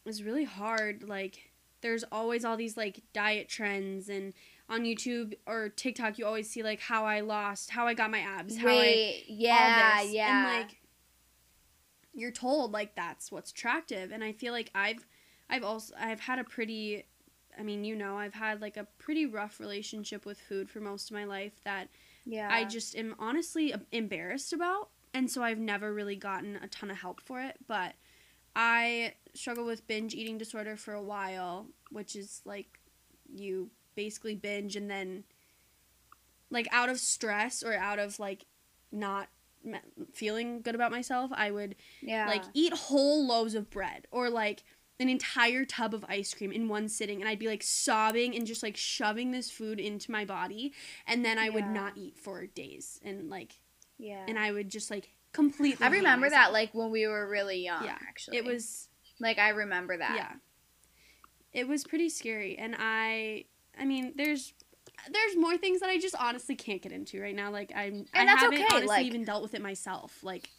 is 0.06 0.24
really 0.24 0.44
hard. 0.44 1.04
Like, 1.04 1.52
there's 1.82 2.04
always 2.12 2.46
all 2.46 2.58
these 2.58 2.78
like 2.78 3.02
diet 3.14 3.50
trends, 3.50 4.10
and 4.10 4.34
on 4.70 4.84
YouTube 4.84 5.34
or 5.46 5.70
TikTok, 5.70 6.18
you 6.18 6.26
always 6.26 6.50
see 6.50 6.64
like 6.64 6.80
how 6.80 7.06
I 7.06 7.22
lost, 7.22 7.72
how 7.72 7.88
I 7.88 7.94
got 7.94 8.12
my 8.12 8.20
abs, 8.20 8.58
how 8.58 8.70
I 8.70 9.24
yeah, 9.28 10.02
yeah, 10.02 10.50
And 10.50 10.62
like 10.62 10.78
you're 12.14 12.32
told 12.32 12.72
like 12.72 12.96
that's 12.96 13.32
what's 13.32 13.52
attractive. 13.52 14.12
And 14.12 14.24
I 14.24 14.32
feel 14.32 14.54
like 14.54 14.72
I've 14.74 15.06
I've 15.50 15.64
also 15.64 15.94
I've 16.00 16.22
had 16.22 16.40
a 16.40 16.44
pretty 16.44 17.06
I 17.58 17.64
mean, 17.64 17.84
you 17.84 17.96
know, 17.96 18.18
I've 18.18 18.34
had 18.34 18.62
like 18.62 18.78
a 18.78 18.88
pretty 18.98 19.26
rough 19.26 19.60
relationship 19.60 20.26
with 20.26 20.40
food 20.40 20.70
for 20.70 20.80
most 20.80 21.10
of 21.10 21.16
my 21.16 21.26
life 21.26 21.54
that 21.64 21.90
yeah. 22.26 22.50
I 22.52 22.66
just 22.66 22.96
am 22.96 23.16
honestly 23.20 23.74
embarrassed 23.92 24.54
about. 24.54 24.90
And 25.14 25.32
so 25.32 25.42
I've 25.44 25.60
never 25.60 25.94
really 25.94 26.18
gotten 26.18 26.58
a 26.58 26.68
ton 26.68 26.92
of 26.92 26.98
help 26.98 27.22
for 27.22 27.40
it, 27.42 27.56
but 27.68 27.94
I 28.56 29.14
struggled 29.34 29.68
with 29.68 29.88
binge 29.88 30.14
eating 30.14 30.38
disorder 30.38 30.76
for 30.76 30.94
a 30.94 31.02
while, 31.02 31.68
which 31.90 32.16
is 32.16 32.42
like 32.46 32.80
you 33.34 33.70
basically 33.96 34.36
binge 34.36 34.76
and 34.76 34.90
then 34.90 35.24
like 36.50 36.68
out 36.72 36.90
of 36.90 37.00
stress 37.00 37.64
or 37.64 37.74
out 37.74 38.00
of 38.00 38.20
like 38.20 38.46
not 38.92 39.30
feeling 40.14 40.62
good 40.62 40.76
about 40.76 40.92
myself, 40.92 41.32
I 41.34 41.52
would 41.52 41.76
yeah, 42.02 42.28
like 42.28 42.44
eat 42.54 42.74
whole 42.74 43.26
loaves 43.26 43.56
of 43.56 43.70
bread 43.70 44.08
or 44.12 44.30
like 44.30 44.64
an 45.00 45.10
entire 45.10 45.66
tub 45.66 45.94
of 45.94 46.06
ice 46.08 46.34
cream 46.34 46.52
in 46.52 46.70
one 46.70 46.88
sitting 46.88 47.20
and 47.22 47.28
I'd 47.30 47.40
be 47.40 47.48
like 47.48 47.64
sobbing 47.64 48.36
and 48.36 48.48
just 48.48 48.64
like 48.64 48.78
shoving 48.78 49.32
this 49.32 49.52
food 49.52 49.80
into 49.80 50.10
my 50.12 50.24
body 50.24 50.74
and 51.06 51.24
then 51.26 51.38
I 51.38 51.50
would 51.50 51.68
not 51.68 51.94
eat 51.98 52.18
for 52.18 52.46
days 52.46 53.00
and 53.04 53.30
like 53.30 53.60
yeah. 53.98 54.24
and 54.28 54.40
I 54.40 54.52
would 54.52 54.70
just 54.70 54.90
like 54.90 55.10
completely 55.34 55.86
I 55.86 55.90
remember 55.90 56.30
that 56.30 56.54
like 56.54 56.74
when 56.74 56.92
we 56.92 57.08
were 57.08 57.28
really 57.28 57.64
young. 57.64 57.84
Yeah, 57.84 57.98
actually, 58.08 58.38
it 58.38 58.46
was 58.46 58.88
like 59.20 59.38
I 59.38 59.50
remember 59.50 59.98
that. 59.98 60.14
yeah. 60.16 60.32
It 61.52 61.68
was 61.68 61.84
pretty 61.84 62.10
scary 62.10 62.58
and 62.58 62.76
I 62.78 63.46
I 63.78 63.84
mean 63.86 64.14
there's 64.16 64.54
there's 65.12 65.36
more 65.36 65.58
things 65.58 65.82
that 65.82 65.90
I 65.90 66.00
just 66.00 66.16
honestly 66.18 66.56
can't 66.56 66.82
get 66.82 66.94
into 66.94 67.22
right 67.22 67.36
now 67.36 67.52
like 67.52 67.74
I'm 67.76 68.06
I 68.14 68.20
And 68.20 68.30
that's 68.30 68.42
haven't 68.42 68.60
okay, 68.60 68.68
honestly 68.72 68.88
like- 68.88 69.06
even 69.06 69.26
dealt 69.26 69.44
with 69.44 69.54
it 69.54 69.62
myself 69.62 70.24
like 70.24 70.50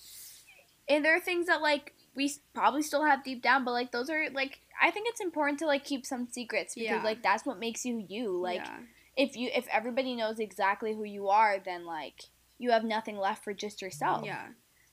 and 0.88 1.04
there 1.04 1.16
are 1.16 1.20
things 1.20 1.46
that 1.46 1.62
like 1.62 1.94
we 2.16 2.32
probably 2.54 2.82
still 2.82 3.04
have 3.04 3.22
deep 3.22 3.42
down, 3.42 3.64
but 3.64 3.72
like 3.72 3.92
those 3.92 4.08
are 4.10 4.30
like 4.30 4.60
I 4.82 4.90
think 4.90 5.08
it's 5.08 5.20
important 5.20 5.58
to 5.60 5.66
like 5.66 5.84
keep 5.84 6.04
some 6.06 6.26
secrets 6.30 6.74
because 6.74 6.90
Yeah. 6.98 7.02
like 7.02 7.22
that's 7.22 7.44
what 7.46 7.58
makes 7.60 7.84
you 7.84 8.04
you. 8.08 8.36
Like 8.40 8.56
yeah. 8.64 8.78
if 9.16 9.36
you 9.36 9.50
if 9.54 9.68
everybody 9.70 10.16
knows 10.16 10.38
exactly 10.40 10.94
who 10.94 11.04
you 11.04 11.28
are, 11.28 11.58
then 11.64 11.84
like 11.86 12.22
you 12.58 12.70
have 12.70 12.84
nothing 12.84 13.18
left 13.18 13.44
for 13.44 13.52
just 13.54 13.82
yourself. 13.82 14.24
yeah 14.24 14.46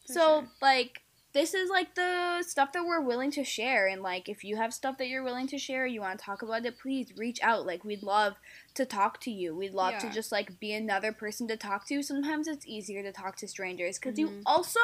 So 0.06 0.42
sure. 0.42 0.48
like 0.62 1.02
this 1.34 1.54
is 1.54 1.70
like 1.70 1.96
the 1.96 2.44
stuff 2.44 2.72
that 2.74 2.86
we're 2.86 3.02
willing 3.02 3.32
to 3.32 3.44
share 3.44 3.88
and 3.88 4.02
like 4.04 4.30
if 4.30 4.44
you 4.44 4.56
have 4.56 4.74
stuff 4.74 4.98
that 5.00 5.08
you're 5.08 5.24
willing 5.24 5.48
to 5.48 5.58
share, 5.58 5.86
you 5.88 6.00
want 6.02 6.20
to 6.20 6.24
talk 6.26 6.42
about 6.42 6.66
it, 6.66 6.78
please 6.80 7.12
reach 7.18 7.40
out. 7.42 7.66
Like 7.66 7.84
we'd 7.84 8.04
love 8.04 8.36
to 8.76 8.86
talk 8.86 9.20
to 9.22 9.32
you. 9.32 9.56
We'd 9.56 9.74
love 9.74 9.94
to 10.00 10.10
just 10.12 10.32
like 10.32 10.60
be 10.60 10.74
another 10.74 11.12
person 11.12 11.48
to 11.48 11.58
talk 11.58 11.88
to. 11.88 12.04
Sometimes 12.04 12.48
it's 12.48 12.68
easier 12.68 13.02
to 13.04 13.12
talk 13.12 13.36
to 13.38 13.48
strangers 13.48 13.98
cuz 14.00 14.18
you 14.20 14.28
Mhm. 14.30 14.42
also 14.46 14.80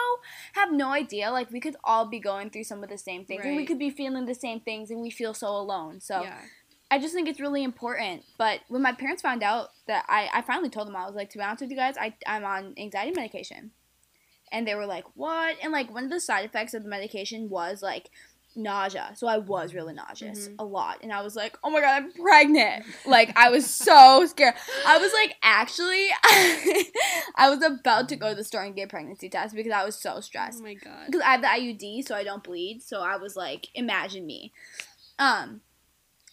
have 0.53 0.71
no 0.71 0.89
idea 0.89 1.31
like 1.31 1.51
we 1.51 1.59
could 1.59 1.75
all 1.83 2.05
be 2.05 2.19
going 2.19 2.49
through 2.49 2.63
some 2.63 2.83
of 2.83 2.89
the 2.89 2.97
same 2.97 3.25
things 3.25 3.45
and 3.45 3.55
we 3.55 3.65
could 3.65 3.79
be 3.79 3.89
feeling 3.91 4.25
the 4.25 4.35
same 4.35 4.59
things 4.59 4.89
and 4.91 5.01
we 5.01 5.11
feel 5.11 5.33
so 5.33 5.47
alone. 5.49 5.99
So 6.01 6.23
yeah 6.23 6.41
I 6.91 6.97
just 6.97 7.13
think 7.13 7.27
it's 7.29 7.39
really 7.39 7.63
important. 7.63 8.23
But 8.39 8.61
when 8.67 8.81
my 8.81 8.93
parents 8.93 9.21
found 9.21 9.43
out 9.43 9.69
that 9.85 10.05
I, 10.09 10.27
I 10.33 10.41
finally 10.41 10.69
told 10.69 10.87
them, 10.87 10.95
I 10.95 11.05
was 11.05 11.13
like, 11.13 11.29
to 11.29 11.37
be 11.37 11.43
honest 11.43 11.61
with 11.61 11.69
you 11.69 11.77
guys, 11.77 11.95
I, 11.99 12.15
I'm 12.25 12.43
on 12.43 12.73
anxiety 12.79 13.11
medication. 13.11 13.71
And 14.51 14.67
they 14.67 14.75
were 14.75 14.85
like, 14.85 15.05
what? 15.15 15.55
And 15.63 15.71
like 15.71 15.93
one 15.93 16.03
of 16.03 16.09
the 16.09 16.19
side 16.19 16.45
effects 16.45 16.73
of 16.73 16.83
the 16.83 16.89
medication 16.89 17.49
was 17.49 17.81
like 17.81 18.09
nausea. 18.55 19.11
So 19.15 19.27
I 19.27 19.37
was 19.37 19.73
really 19.75 19.93
nauseous 19.93 20.47
Mhm. 20.49 20.55
a 20.59 20.65
lot. 20.65 20.97
And 21.03 21.13
I 21.13 21.21
was 21.21 21.35
like, 21.35 21.55
oh 21.63 21.69
my 21.69 21.81
God, 21.81 22.03
I'm 22.03 22.11
pregnant. 22.11 22.83
like 23.05 23.31
I 23.37 23.49
was 23.49 23.65
so 23.69 24.25
scared. 24.29 24.55
I 24.85 24.97
was 24.97 25.13
like, 25.13 25.35
actually, 25.43 26.07
I 27.35 27.49
was 27.49 27.61
about 27.63 28.09
to 28.09 28.15
go 28.15 28.29
to 28.29 28.35
the 28.35 28.43
store 28.43 28.63
and 28.63 28.75
get 28.75 28.85
a 28.85 28.87
pregnancy 28.87 29.29
test 29.29 29.55
because 29.55 29.71
I 29.71 29.85
was 29.85 29.95
so 29.95 30.19
stressed 30.19 30.59
oh 30.59 30.63
my 30.63 30.73
god 30.73 31.05
because 31.05 31.21
I 31.21 31.31
have 31.31 31.41
the 31.41 31.47
IUD, 31.47 32.05
so 32.07 32.15
I 32.15 32.23
don't 32.23 32.43
bleed. 32.43 32.81
So 32.81 33.01
I 33.01 33.17
was 33.17 33.35
like, 33.35 33.67
imagine 33.75 34.25
me. 34.25 34.51
Um, 35.19 35.61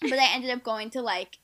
but 0.01 0.15
I 0.19 0.35
ended 0.35 0.51
up 0.51 0.63
going 0.63 0.91
to 0.91 1.03
like, 1.03 1.39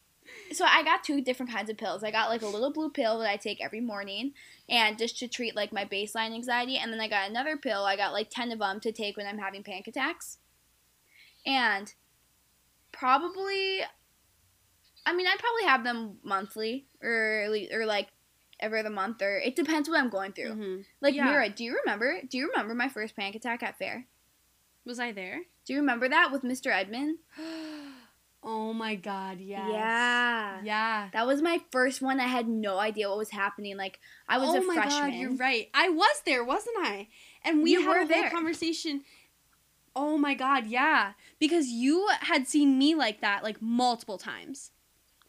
so 0.53 0.65
I 0.65 0.83
got 0.83 1.05
two 1.05 1.21
different 1.21 1.53
kinds 1.53 1.69
of 1.71 1.77
pills. 1.77 2.03
I 2.05 2.11
got 2.11 2.29
like 2.31 2.43
a 2.43 2.47
little 2.47 2.73
blue 2.73 2.91
pill 2.91 3.19
that 3.19 3.29
I 3.31 3.37
take 3.37 3.63
every 3.63 3.81
morning, 3.81 4.33
and 4.69 4.99
just 4.99 5.19
to 5.19 5.29
treat 5.29 5.57
like 5.57 5.73
my 5.73 5.85
baseline 5.85 6.35
anxiety. 6.35 6.77
And 6.77 6.93
then 6.93 7.01
I 7.01 7.09
got 7.09 7.29
another 7.29 7.57
pill. 7.57 7.85
I 7.85 7.97
got 7.97 8.13
like 8.13 8.31
ten 8.31 8.53
of 8.53 8.59
them 8.59 8.81
to 8.81 8.93
take 8.93 9.17
when 9.17 9.27
I'm 9.27 9.39
having 9.39 9.63
panic 9.63 9.89
attacks. 9.89 10.39
And 11.45 11.93
probably, 12.93 13.81
I 15.05 15.13
mean, 15.15 15.27
I'd 15.27 15.39
probably 15.39 15.65
have 15.65 15.85
them 15.85 16.19
monthly 16.23 16.87
or 17.03 17.49
or 17.73 17.87
like 17.87 18.09
every 18.61 18.81
other 18.81 18.91
month, 18.91 19.21
or 19.23 19.39
it 19.39 19.57
depends 19.57 19.89
what 19.89 19.99
I'm 19.99 20.11
going 20.11 20.33
through. 20.33 20.55
Mhm. 20.55 20.85
Like 21.01 21.15
Yeah. 21.15 21.25
Mira, 21.25 21.49
do 21.49 21.65
you 21.65 21.79
remember? 21.85 22.21
Do 22.23 22.39
you 22.39 22.49
remember 22.49 22.75
my 22.75 22.89
first 22.89 23.17
panic 23.17 23.35
attack 23.35 23.63
at 23.63 23.79
fair? 23.79 24.07
was 24.85 24.99
I 24.99 25.13
there 25.13 25.43
Do 25.65 25.73
you 25.75 25.79
remember 25.79 26.09
that 26.09 26.33
with 26.33 26.43
Mr. 26.43 26.73
Edmond? 26.73 27.19
oh 28.45 28.73
my 28.73 28.95
god 28.97 29.39
yes 29.41 29.69
Yeah. 29.71 30.61
yeah 30.65 31.09
That 31.13 31.27
was 31.27 31.41
my 31.43 31.61
first 31.71 32.03
one. 32.03 32.19
I 32.21 32.27
had 32.27 32.49
no 32.49 32.79
idea 32.79 33.09
what 33.09 33.19
was 33.19 33.31
happening. 33.31 33.77
Like 33.77 34.01
I 34.29 34.39
was 34.39 34.51
oh 34.51 34.59
a 34.63 34.67
my 34.67 34.75
freshman. 34.75 35.11
god, 35.11 35.15
you're 35.19 35.37
right. 35.37 35.69
I 35.75 35.89
was 35.91 36.23
there, 36.25 36.43
wasn't 36.45 36.77
I? 36.81 37.09
And 37.45 37.63
we 37.63 37.73
You 37.73 37.83
had 37.83 37.89
were 38.09 38.15
a 38.15 38.21
whole 38.21 38.31
conversation. 38.31 39.03
Oh 39.95 40.17
my 40.17 40.35
god, 40.35 40.67
yeah. 40.67 41.13
Because 41.39 41.69
you 41.69 42.09
had 42.21 42.49
seen 42.49 42.79
me 42.79 42.95
like 42.95 43.21
that 43.21 43.43
like 43.43 43.61
multiple 43.61 44.19
times. 44.19 44.71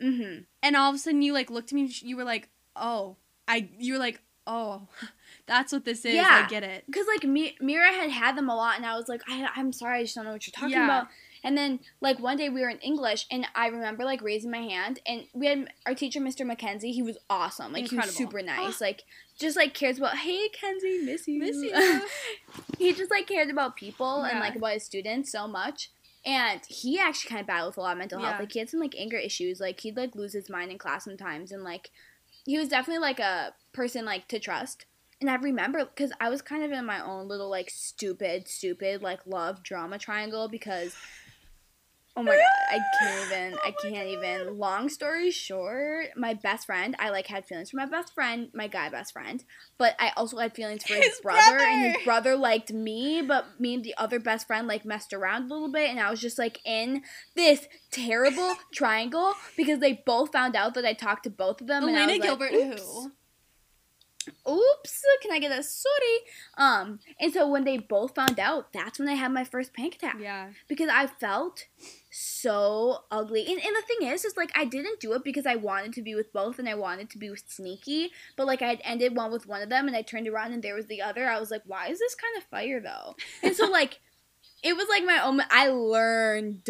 Mm-hmm. 0.02 0.44
And 0.62 0.76
all 0.76 0.90
of 0.90 0.96
a 0.96 1.00
sudden 1.00 1.22
you 1.22 1.34
like 1.34 1.50
looked 1.50 1.70
at 1.70 1.74
me 1.76 1.82
and 1.82 2.02
you 2.02 2.18
were 2.18 2.24
like, 2.24 2.50
"Oh." 2.76 3.18
I 3.48 3.68
you 3.78 3.94
were 3.94 4.00
like, 4.00 4.22
"Oh. 4.48 4.88
That's 5.48 5.74
what 5.74 5.84
this 5.84 6.06
is. 6.06 6.16
Yeah. 6.16 6.44
I 6.46 6.50
get 6.50 6.64
it." 6.64 6.86
Because 6.86 7.06
like 7.08 7.26
Mi- 7.26 7.58
Mira 7.60 7.92
had 7.92 8.10
had 8.10 8.38
them 8.38 8.50
a 8.50 8.56
lot, 8.56 8.78
and 8.78 8.86
I 8.86 8.96
was 8.96 9.10
like, 9.10 9.22
I- 9.28 9.50
I'm 9.58 9.74
sorry, 9.74 10.00
I 10.00 10.04
just 10.04 10.16
don't 10.16 10.24
know 10.24 10.32
what 10.32 10.48
you're 10.48 10.54
talking 10.54 10.70
Yeah. 10.72 10.86
about. 10.86 11.08
And 11.44 11.58
then 11.58 11.80
like 12.00 12.20
one 12.20 12.38
day 12.38 12.50
we 12.50 12.62
were 12.62 12.70
in 12.70 12.80
English, 12.80 13.26
and 13.30 13.46
I 13.54 13.68
remember 13.68 14.06
like 14.06 14.22
raising 14.22 14.50
my 14.50 14.60
hand, 14.60 15.00
and 15.06 15.26
we 15.34 15.48
had 15.48 15.68
our 15.86 15.94
teacher, 15.94 16.20
Mr. 16.20 16.46
Mackenzie. 16.46 16.94
He 16.94 17.04
was 17.04 17.18
awesome. 17.30 17.74
Like 17.74 17.90
he 17.90 17.98
was 17.98 18.16
super 18.16 18.42
nice. 18.44 18.80
like 18.80 19.04
just 19.38 19.58
like 19.58 19.74
cares 19.74 19.98
about. 19.98 20.18
Hey, 20.18 20.48
Kenzie, 20.50 21.02
miss 21.04 21.28
you. 21.28 21.40
Miss 21.40 21.58
you. 21.58 22.02
he 22.78 22.94
just 22.94 23.12
like 23.12 23.28
cared 23.28 23.50
about 23.50 23.76
people 23.76 24.24
and 24.24 24.40
like 24.40 24.56
about 24.56 24.74
his 24.74 24.84
students 24.84 25.32
so 25.32 25.48
much. 25.48 25.92
And 26.26 26.62
he 26.70 26.98
actually 26.98 27.30
kind 27.30 27.42
of 27.42 27.48
battled 27.48 27.72
with 27.72 27.78
a 27.80 27.82
lot 27.82 27.92
of 27.92 27.98
mental 27.98 28.22
health. 28.22 28.40
Like 28.40 28.54
he 28.54 28.60
had 28.60 28.70
some 28.70 28.80
like 28.80 28.96
anger 28.98 29.18
issues. 29.18 29.60
Like 29.60 29.82
he'd 29.82 29.98
like 29.98 30.16
lose 30.16 30.32
his 30.32 30.50
mind 30.50 30.72
in 30.72 30.78
class 30.78 31.04
sometimes, 31.04 31.52
and 31.52 31.64
like 31.64 31.90
he 32.46 32.58
was 32.58 32.70
definitely 32.70 33.02
like 33.02 33.20
a 33.20 33.54
person 33.74 34.06
like 34.06 34.30
to 34.30 34.40
trust. 34.40 34.86
And 35.20 35.30
I 35.30 35.36
remember 35.36 35.86
because 35.86 36.12
I 36.20 36.30
was 36.30 36.42
kind 36.42 36.64
of 36.64 36.72
in 36.72 36.86
my 36.86 37.02
own 37.02 37.28
little 37.28 37.50
like 37.50 37.70
stupid, 37.70 38.48
stupid 38.48 39.02
like 39.02 39.20
love 39.26 39.64
drama 39.64 39.98
triangle 39.98 40.48
because 40.48 40.96
oh 42.16 42.24
my 42.24 42.32
god, 42.32 42.42
I 42.70 42.80
can't 43.00 43.26
even, 43.26 43.60
I 43.64 43.74
can't 43.82 44.08
even. 44.08 44.58
Long 44.58 44.90
story 44.90 45.32
short, 45.32 46.08
my 46.16 46.34
best 46.34 46.66
friend, 46.66 46.96
I 47.00 47.10
like 47.10 47.28
had 47.28 47.46
feelings 47.46 47.72
for 47.72 47.78
my 47.78 47.86
best 47.86 48.14
friend, 48.14 48.50
my 48.54 48.68
guy 48.68 48.90
best 48.90 49.14
friend, 49.14 49.44
but 49.78 49.96
I 50.00 50.12
also 50.16 50.38
had 50.38 50.56
feelings 50.56 50.84
for 50.84 50.94
his, 50.96 51.06
His 51.06 51.20
brother, 51.22 51.58
and 51.58 51.94
his 51.96 52.04
brother 52.04 52.36
liked 52.36 52.72
me, 52.72 53.22
but 53.22 53.60
me 53.60 53.76
and 53.76 53.84
the 53.84 53.96
other 53.98 54.20
best 54.20 54.48
friend 54.48 54.68
like 54.68 54.86
messed 54.86 55.14
around 55.14 55.44
a 55.44 55.54
little 55.54 55.72
bit, 55.72 55.90
and 55.90 56.00
I 56.00 56.10
was 56.10 56.22
just 56.22 56.38
like 56.38 56.60
in 56.66 57.02
this 57.36 57.68
terrible 57.92 58.56
triangle 58.74 59.34
because 59.58 59.80
they 59.80 60.04
both 60.06 60.32
found 60.32 60.56
out 60.56 60.74
that 60.76 60.86
I 60.86 60.94
talked 60.94 61.24
to 61.24 61.30
both 61.30 61.62
of 61.62 61.68
them. 61.68 61.88
and 61.88 61.98
I 61.98 62.04
Elena 62.04 62.12
was 62.12 62.20
like, 62.20 62.50
Gilbert 62.52 62.80
who? 62.80 63.12
Oops, 64.50 65.04
can 65.22 65.32
I 65.32 65.40
get 65.40 65.52
a 65.58 65.64
sorry? 65.64 66.18
Um, 66.58 67.00
and 67.20 67.34
so 67.34 67.48
when 67.48 67.64
they 67.64 67.78
both 67.78 68.16
found 68.16 68.40
out, 68.40 68.74
that's 68.74 69.00
when 69.00 69.10
I 69.10 69.14
had 69.14 69.32
my 69.32 69.44
first 69.44 69.74
panic 69.74 69.96
attack 69.96 70.18
Yeah. 70.20 70.50
because 70.68 70.90
I 70.92 71.08
felt 71.08 71.66
so 72.12 73.00
ugly. 73.12 73.42
And, 73.42 73.60
and 73.60 73.76
the 73.76 73.82
thing 73.82 74.08
is, 74.08 74.24
is 74.26 74.38
like 74.38 74.52
I 74.56 74.66
didn't 74.66 75.00
do 75.00 75.14
it 75.14 75.24
because 75.24 75.46
I 75.46 75.56
wanted 75.56 75.94
to 75.94 76.02
be 76.02 76.16
with 76.16 76.32
both 76.32 76.60
and 76.60 76.70
I 76.70 76.76
wanted 76.76 77.10
to 77.12 77.18
be 77.18 77.30
with 77.30 77.44
Sneaky, 77.48 78.12
but 78.38 78.48
like 78.48 78.62
I 78.62 78.68
had 78.68 78.82
ended 78.84 79.16
one 79.16 79.32
with 79.32 79.48
one 79.48 79.62
of 79.62 79.70
them 79.70 79.88
and 79.88 79.96
I 79.96 80.02
turned 80.02 80.28
around 80.28 80.54
and 80.54 80.62
there 80.64 80.76
was 80.76 80.88
the 80.88 81.02
other. 81.02 81.28
I 81.28 81.40
was 81.40 81.52
like, 81.52 81.64
why 81.66 81.88
is 81.88 82.00
this 82.00 82.16
kind 82.16 82.38
of 82.38 82.44
fire 82.44 82.80
though? 82.80 83.16
And 83.42 83.56
so 83.56 83.66
like, 83.70 84.00
it 84.64 84.76
was 84.78 84.88
like 84.90 85.04
my 85.04 85.22
own. 85.24 85.42
I 85.50 85.68
learned. 85.70 86.70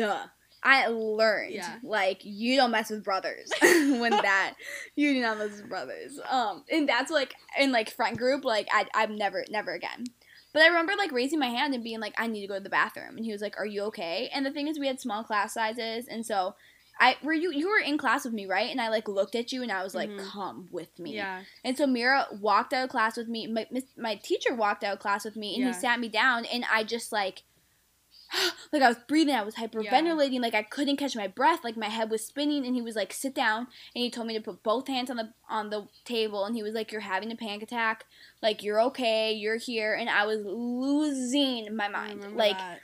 I 0.63 0.87
learned 0.87 1.53
Yeah. 1.53 1.75
like 1.83 2.21
you 2.23 2.55
don't 2.55 2.71
mess 2.71 2.89
with 2.89 3.03
brothers 3.03 3.51
when 3.61 4.11
that 4.11 4.53
you 4.95 5.13
do 5.13 5.21
not 5.21 5.37
mess 5.37 5.51
with 5.57 5.67
brothers. 5.69 6.19
Um, 6.29 6.63
and 6.71 6.87
that's 6.87 7.11
like 7.11 7.35
in 7.59 7.71
like 7.71 7.89
front 7.91 8.17
group 8.17 8.45
like 8.45 8.67
I 8.71 8.85
I'm 8.93 9.17
never 9.17 9.43
never 9.49 9.73
again. 9.73 10.05
But 10.53 10.61
I 10.61 10.67
remember 10.67 10.93
like 10.97 11.11
raising 11.11 11.39
my 11.39 11.47
hand 11.47 11.73
and 11.73 11.83
being 11.83 11.99
like 11.99 12.13
I 12.17 12.27
need 12.27 12.41
to 12.41 12.47
go 12.47 12.53
to 12.55 12.59
the 12.63 12.69
bathroom, 12.69 13.17
and 13.17 13.25
he 13.25 13.31
was 13.31 13.41
like, 13.41 13.57
"Are 13.59 13.65
you 13.65 13.81
okay?" 13.85 14.29
And 14.33 14.45
the 14.45 14.51
thing 14.51 14.67
is, 14.67 14.77
we 14.79 14.87
had 14.87 15.01
small 15.01 15.23
class 15.23 15.53
sizes, 15.55 16.07
and 16.07 16.23
so 16.25 16.55
I 16.99 17.17
were 17.23 17.33
you 17.33 17.51
you 17.51 17.67
were 17.69 17.79
in 17.79 17.97
class 17.97 18.23
with 18.23 18.35
me, 18.35 18.45
right? 18.45 18.69
And 18.69 18.79
I 18.79 18.89
like 18.89 19.07
looked 19.07 19.33
at 19.33 19.51
you 19.51 19.63
and 19.63 19.71
I 19.71 19.83
was 19.83 19.95
like, 19.95 20.11
Mhm. 20.11 20.29
"Come 20.29 20.67
with 20.71 20.99
me." 20.99 21.15
Yeah. 21.15 21.41
And 21.63 21.75
so 21.75 21.87
Mira 21.87 22.27
walked 22.39 22.71
out 22.71 22.83
of 22.83 22.89
class 22.91 23.17
with 23.17 23.27
me. 23.27 23.47
My 23.47 23.65
my 23.97 24.13
teacher 24.15 24.53
walked 24.53 24.83
out 24.83 24.93
of 24.93 24.99
class 24.99 25.25
with 25.25 25.35
me, 25.35 25.55
and 25.55 25.63
Yeah. 25.63 25.73
he 25.73 25.79
sat 25.79 25.99
me 25.99 26.07
down, 26.07 26.45
and 26.45 26.63
I 26.71 26.83
just 26.83 27.11
like. 27.11 27.41
Like 28.71 28.81
I 28.81 28.87
was 28.87 28.97
breathing, 29.07 29.35
I 29.35 29.43
was 29.43 29.53
hyperventilating, 29.55 30.41
like 30.41 30.55
I 30.55 30.63
couldn't 30.63 30.97
catch 30.97 31.15
my 31.15 31.27
breath, 31.27 31.63
like 31.63 31.77
my 31.77 31.89
head 31.89 32.09
was 32.09 32.25
spinning, 32.25 32.65
and 32.65 32.73
he 32.73 32.81
was 32.81 32.95
like, 32.95 33.13
"Sit 33.13 33.35
down," 33.35 33.67
and 33.93 34.03
he 34.03 34.09
told 34.09 34.25
me 34.25 34.33
to 34.33 34.41
put 34.41 34.63
both 34.63 34.87
hands 34.87 35.11
on 35.11 35.17
the 35.17 35.33
on 35.47 35.69
the 35.69 35.87
table, 36.05 36.43
and 36.45 36.55
he 36.55 36.63
was 36.63 36.73
like, 36.73 36.91
"You're 36.91 37.01
having 37.01 37.31
a 37.31 37.35
panic 37.35 37.61
attack, 37.61 38.05
like 38.41 38.63
you're 38.63 38.81
okay, 38.81 39.31
you're 39.31 39.57
here," 39.57 39.93
and 39.93 40.09
I 40.09 40.25
was 40.25 40.39
losing 40.43 41.75
my 41.75 41.87
mind, 41.87 42.35
like 42.35 42.57
that. 42.57 42.79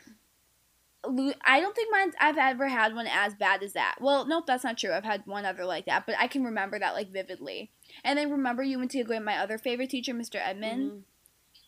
I 1.44 1.60
don't 1.62 1.76
think 1.76 1.92
mine 1.92 2.12
I've 2.20 2.38
ever 2.38 2.68
had 2.68 2.94
one 2.94 3.08
as 3.08 3.34
bad 3.34 3.64
as 3.64 3.74
that. 3.74 3.96
Well, 4.02 4.26
nope, 4.26 4.46
that's 4.46 4.64
not 4.66 4.78
true. 4.78 4.92
I've 4.92 5.06
had 5.06 5.26
one 5.26 5.46
other 5.46 5.64
like 5.66 5.86
that, 5.86 6.06
but 6.06 6.16
I 6.20 6.28
can 6.28 6.44
remember 6.44 6.78
that 6.78 6.94
like 6.94 7.10
vividly. 7.12 7.72
And 8.04 8.20
then 8.20 8.30
remember 8.30 8.62
you 8.64 8.78
went 8.78 8.92
to 8.92 9.04
go 9.04 9.16
with 9.16 9.24
my 9.24 9.38
other 9.38 9.58
favorite 9.58 9.90
teacher, 9.90 10.14
Mr. 10.14 10.36
Edmond, 10.36 10.92
Mhm. 10.92 11.02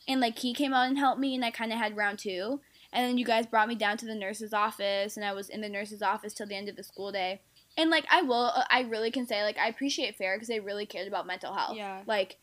and 0.07 0.21
like 0.21 0.37
he 0.39 0.53
came 0.53 0.73
out 0.73 0.87
and 0.89 0.97
helped 0.99 1.19
me, 1.19 1.33
and 1.33 1.45
I 1.45 1.49
kind 1.49 1.71
of 1.71 1.79
had 1.79 1.95
round 1.95 2.19
two. 2.19 2.61
And 2.93 3.07
then 3.07 3.17
you 3.17 3.25
guys 3.25 3.45
brought 3.47 3.69
me 3.69 3.75
down 3.75 3.97
to 3.97 4.05
the 4.05 4.15
nurse's 4.15 4.53
office, 4.53 5.15
and 5.15 5.25
I 5.25 5.33
was 5.33 5.47
in 5.49 5.61
the 5.61 5.69
nurse's 5.69 6.01
office 6.01 6.33
till 6.33 6.47
the 6.47 6.55
end 6.55 6.67
of 6.67 6.75
the 6.75 6.83
school 6.83 7.11
day. 7.11 7.41
And 7.77 7.89
like 7.89 8.05
I 8.11 8.21
will, 8.21 8.51
I 8.69 8.81
really 8.81 9.11
can 9.11 9.25
say 9.25 9.43
like 9.43 9.57
I 9.57 9.67
appreciate 9.69 10.17
Fair 10.17 10.35
because 10.35 10.49
they 10.49 10.59
really 10.59 10.85
cared 10.85 11.07
about 11.07 11.25
mental 11.25 11.53
health. 11.53 11.77
Yeah. 11.77 12.01
Like 12.05 12.37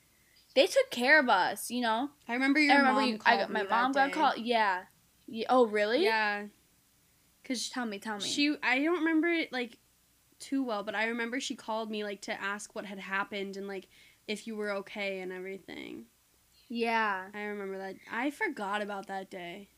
they 0.54 0.66
took 0.66 0.90
care 0.90 1.20
of 1.20 1.28
us, 1.28 1.70
you 1.70 1.82
know. 1.82 2.08
I 2.26 2.32
remember 2.32 2.60
your 2.60 2.72
I 2.72 2.76
remember 2.78 3.00
mom 3.00 3.08
you, 3.10 3.18
I 3.26 3.36
got, 3.36 3.50
my 3.50 3.62
mom 3.64 3.92
got 3.92 4.12
called. 4.12 4.38
Yeah. 4.38 4.84
yeah. 5.26 5.44
Oh 5.50 5.66
really? 5.66 6.02
Yeah. 6.04 6.44
Cause 7.44 7.68
Tell 7.68 7.84
me, 7.86 7.98
tell 7.98 8.16
me. 8.16 8.24
she, 8.24 8.56
I 8.62 8.82
don't 8.82 9.00
remember 9.00 9.28
it 9.28 9.52
like 9.52 9.78
too 10.38 10.64
well, 10.64 10.82
but 10.82 10.94
I 10.94 11.06
remember 11.08 11.40
she 11.40 11.54
called 11.56 11.90
me 11.90 12.04
like 12.04 12.22
to 12.22 12.42
ask 12.42 12.74
what 12.74 12.86
had 12.86 12.98
happened 12.98 13.56
and 13.58 13.68
like 13.68 13.88
if 14.26 14.46
you 14.46 14.56
were 14.56 14.70
okay 14.76 15.20
and 15.20 15.30
everything. 15.32 16.06
yeah. 16.70 17.24
I 17.34 17.40
remember 17.42 17.76
that. 17.78 17.96
I 18.10 18.30
forgot 18.30 18.80
about 18.80 19.08
that 19.08 19.30
day. 19.30 19.68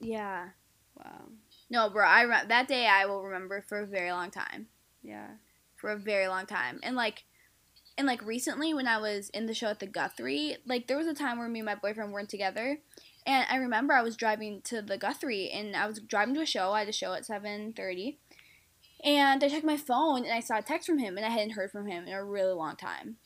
Yeah. 0.00 0.48
Wow. 0.96 1.28
No, 1.70 1.90
bro. 1.90 2.06
I 2.06 2.22
re- 2.22 2.46
that 2.48 2.68
day 2.68 2.86
I 2.86 3.06
will 3.06 3.22
remember 3.22 3.64
for 3.68 3.80
a 3.80 3.86
very 3.86 4.10
long 4.10 4.30
time. 4.30 4.66
Yeah. 5.02 5.28
For 5.76 5.90
a 5.90 5.96
very 5.96 6.28
long 6.28 6.46
time. 6.46 6.80
And 6.82 6.96
like, 6.96 7.24
and 7.96 8.06
like 8.06 8.24
recently 8.24 8.72
when 8.72 8.86
I 8.86 8.98
was 8.98 9.28
in 9.30 9.46
the 9.46 9.54
show 9.54 9.68
at 9.68 9.80
the 9.80 9.86
Guthrie, 9.86 10.56
like 10.66 10.86
there 10.86 10.96
was 10.96 11.06
a 11.06 11.14
time 11.14 11.38
where 11.38 11.48
me 11.48 11.60
and 11.60 11.66
my 11.66 11.74
boyfriend 11.74 12.12
weren't 12.12 12.28
together, 12.28 12.78
and 13.26 13.46
I 13.50 13.56
remember 13.56 13.92
I 13.92 14.02
was 14.02 14.16
driving 14.16 14.62
to 14.62 14.80
the 14.80 14.96
Guthrie 14.96 15.50
and 15.50 15.74
I 15.74 15.86
was 15.86 15.98
driving 16.00 16.34
to 16.36 16.42
a 16.42 16.46
show. 16.46 16.72
I 16.72 16.80
had 16.80 16.88
a 16.88 16.92
show 16.92 17.12
at 17.14 17.26
seven 17.26 17.72
thirty, 17.72 18.18
and 19.02 19.42
I 19.42 19.48
checked 19.48 19.64
my 19.64 19.76
phone 19.76 20.24
and 20.24 20.32
I 20.32 20.40
saw 20.40 20.58
a 20.58 20.62
text 20.62 20.86
from 20.86 20.98
him 20.98 21.16
and 21.16 21.26
I 21.26 21.30
hadn't 21.30 21.50
heard 21.50 21.72
from 21.72 21.86
him 21.86 22.06
in 22.06 22.12
a 22.12 22.24
really 22.24 22.52
long 22.52 22.76
time. 22.76 23.16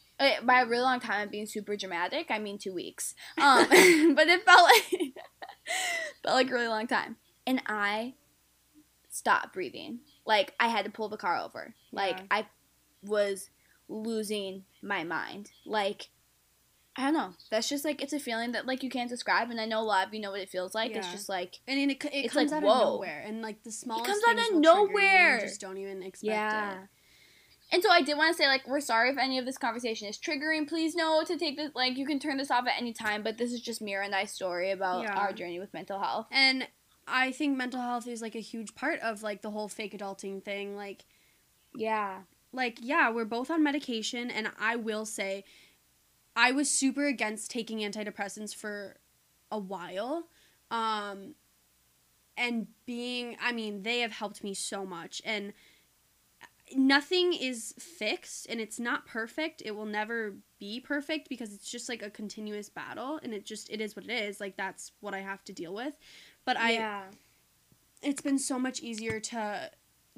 By 0.42 0.62
a 0.62 0.66
really 0.66 0.82
long 0.82 1.00
time, 1.00 1.22
I'm 1.22 1.28
being 1.28 1.46
super 1.46 1.76
dramatic. 1.76 2.26
I 2.30 2.38
mean 2.38 2.58
two 2.58 2.72
weeks. 2.72 3.14
Um, 3.38 3.66
but 3.68 4.28
it 4.28 4.44
felt 4.44 4.62
like 4.62 4.84
felt 6.22 6.34
like 6.36 6.50
a 6.50 6.54
really 6.54 6.68
long 6.68 6.86
time. 6.86 7.16
And 7.46 7.62
I 7.66 8.14
stopped 9.10 9.52
breathing. 9.52 10.00
Like 10.26 10.54
I 10.60 10.68
had 10.68 10.84
to 10.84 10.90
pull 10.90 11.08
the 11.08 11.16
car 11.16 11.38
over. 11.38 11.74
Like 11.92 12.18
Yeah. 12.18 12.24
I 12.30 12.46
was 13.02 13.50
losing 13.88 14.64
my 14.82 15.04
mind. 15.04 15.50
Like 15.64 16.08
I 16.94 17.04
don't 17.04 17.14
know. 17.14 17.30
That's 17.50 17.68
just 17.70 17.84
like 17.86 18.02
it's 18.02 18.12
a 18.12 18.20
feeling 18.20 18.52
that 18.52 18.66
like 18.66 18.82
you 18.82 18.90
can't 18.90 19.08
describe, 19.08 19.50
and 19.50 19.58
I 19.58 19.64
know 19.64 19.80
a 19.80 19.82
lot 19.82 20.06
of 20.06 20.14
you 20.14 20.20
know 20.20 20.30
what 20.32 20.40
it 20.40 20.50
feels 20.50 20.74
like. 20.74 20.94
It's 20.94 21.10
just 21.10 21.28
like 21.28 21.58
And 21.66 21.78
then 21.78 21.90
it, 21.90 22.04
it 22.04 22.26
It's 22.26 22.34
comes 22.34 22.52
like, 22.52 22.62
out 22.62 22.66
whoa. 22.66 22.74
of 22.74 22.88
nowhere, 22.94 23.24
and 23.26 23.40
like 23.40 23.62
the 23.62 23.72
smallest 23.72 24.04
comes 24.06 24.22
out 24.28 24.34
of 24.34 24.36
will 24.36 24.44
trigger 24.44 24.52
you, 24.52 24.56
and 24.56 24.62
nowhere. 24.62 25.34
You 25.36 25.40
just 25.40 25.60
don't 25.60 25.78
even 25.78 26.02
expect 26.02 26.34
yeah. 26.34 26.72
it. 26.72 26.88
And 27.72 27.82
so 27.82 27.90
I 27.90 28.02
did 28.02 28.18
want 28.18 28.36
to 28.36 28.40
say 28.40 28.46
like 28.46 28.68
we're 28.68 28.80
sorry 28.80 29.10
if 29.10 29.16
any 29.18 29.38
of 29.38 29.46
this 29.46 29.56
conversation 29.56 30.06
is 30.06 30.18
triggering. 30.18 30.68
Please 30.68 30.94
know 30.94 31.24
to 31.26 31.38
take 31.38 31.56
this 31.56 31.70
like 31.74 31.96
you 31.96 32.06
can 32.06 32.18
turn 32.18 32.36
this 32.36 32.50
off 32.50 32.66
at 32.66 32.74
any 32.78 32.92
time. 32.92 33.22
But 33.22 33.38
this 33.38 33.50
is 33.52 33.62
just 33.62 33.80
Mira 33.80 34.04
and 34.04 34.14
I's 34.14 34.30
story 34.30 34.70
about 34.70 35.04
Yeah. 35.04 35.14
our 35.14 35.32
journey 35.32 35.58
with 35.58 35.72
mental 35.72 35.98
health. 35.98 36.26
And 36.30 36.68
I 37.08 37.32
think 37.32 37.56
mental 37.56 37.80
health 37.80 38.06
is 38.06 38.20
like 38.20 38.34
a 38.34 38.40
huge 38.40 38.74
part 38.74 39.00
of 39.00 39.22
like 39.22 39.40
the 39.42 39.50
whole 39.50 39.68
fake 39.68 39.96
adulting 39.96 40.44
thing. 40.44 40.76
Like, 40.76 41.06
Yeah. 41.74 42.20
like 42.52 42.78
yeah, 42.80 43.10
we're 43.10 43.24
both 43.24 43.50
on 43.50 43.62
medication, 43.62 44.30
and 44.30 44.50
I 44.60 44.76
will 44.76 45.06
say, 45.06 45.44
I 46.36 46.52
was 46.52 46.70
super 46.70 47.06
against 47.06 47.50
taking 47.50 47.78
antidepressants 47.78 48.54
for 48.54 48.98
a 49.50 49.58
while, 49.58 50.28
um, 50.70 51.34
and 52.36 52.66
being. 52.86 53.36
I 53.40 53.52
mean, 53.52 53.82
they 53.82 54.00
have 54.00 54.12
helped 54.12 54.44
me 54.44 54.54
so 54.54 54.84
much, 54.84 55.20
and 55.24 55.52
nothing 56.76 57.32
is 57.32 57.74
fixed, 57.78 58.46
and 58.48 58.60
it's 58.60 58.78
not 58.78 59.06
perfect. 59.06 59.62
It 59.64 59.72
will 59.76 59.86
never 59.86 60.34
be 60.58 60.80
perfect 60.80 61.28
because 61.28 61.52
it's 61.52 61.70
just 61.70 61.88
like 61.88 62.02
a 62.02 62.10
continuous 62.10 62.68
battle, 62.68 63.20
and 63.22 63.32
it 63.32 63.44
just 63.44 63.70
it 63.70 63.80
is 63.80 63.96
what 63.96 64.04
it 64.04 64.10
is. 64.10 64.40
Like 64.40 64.56
that's 64.56 64.92
what 65.00 65.14
I 65.14 65.20
have 65.20 65.44
to 65.44 65.52
deal 65.52 65.74
with, 65.74 65.94
but 66.44 66.56
I 66.56 66.72
yeah. 66.72 67.02
it's 68.02 68.22
been 68.22 68.38
so 68.38 68.58
much 68.58 68.80
easier 68.80 69.20
to 69.20 69.70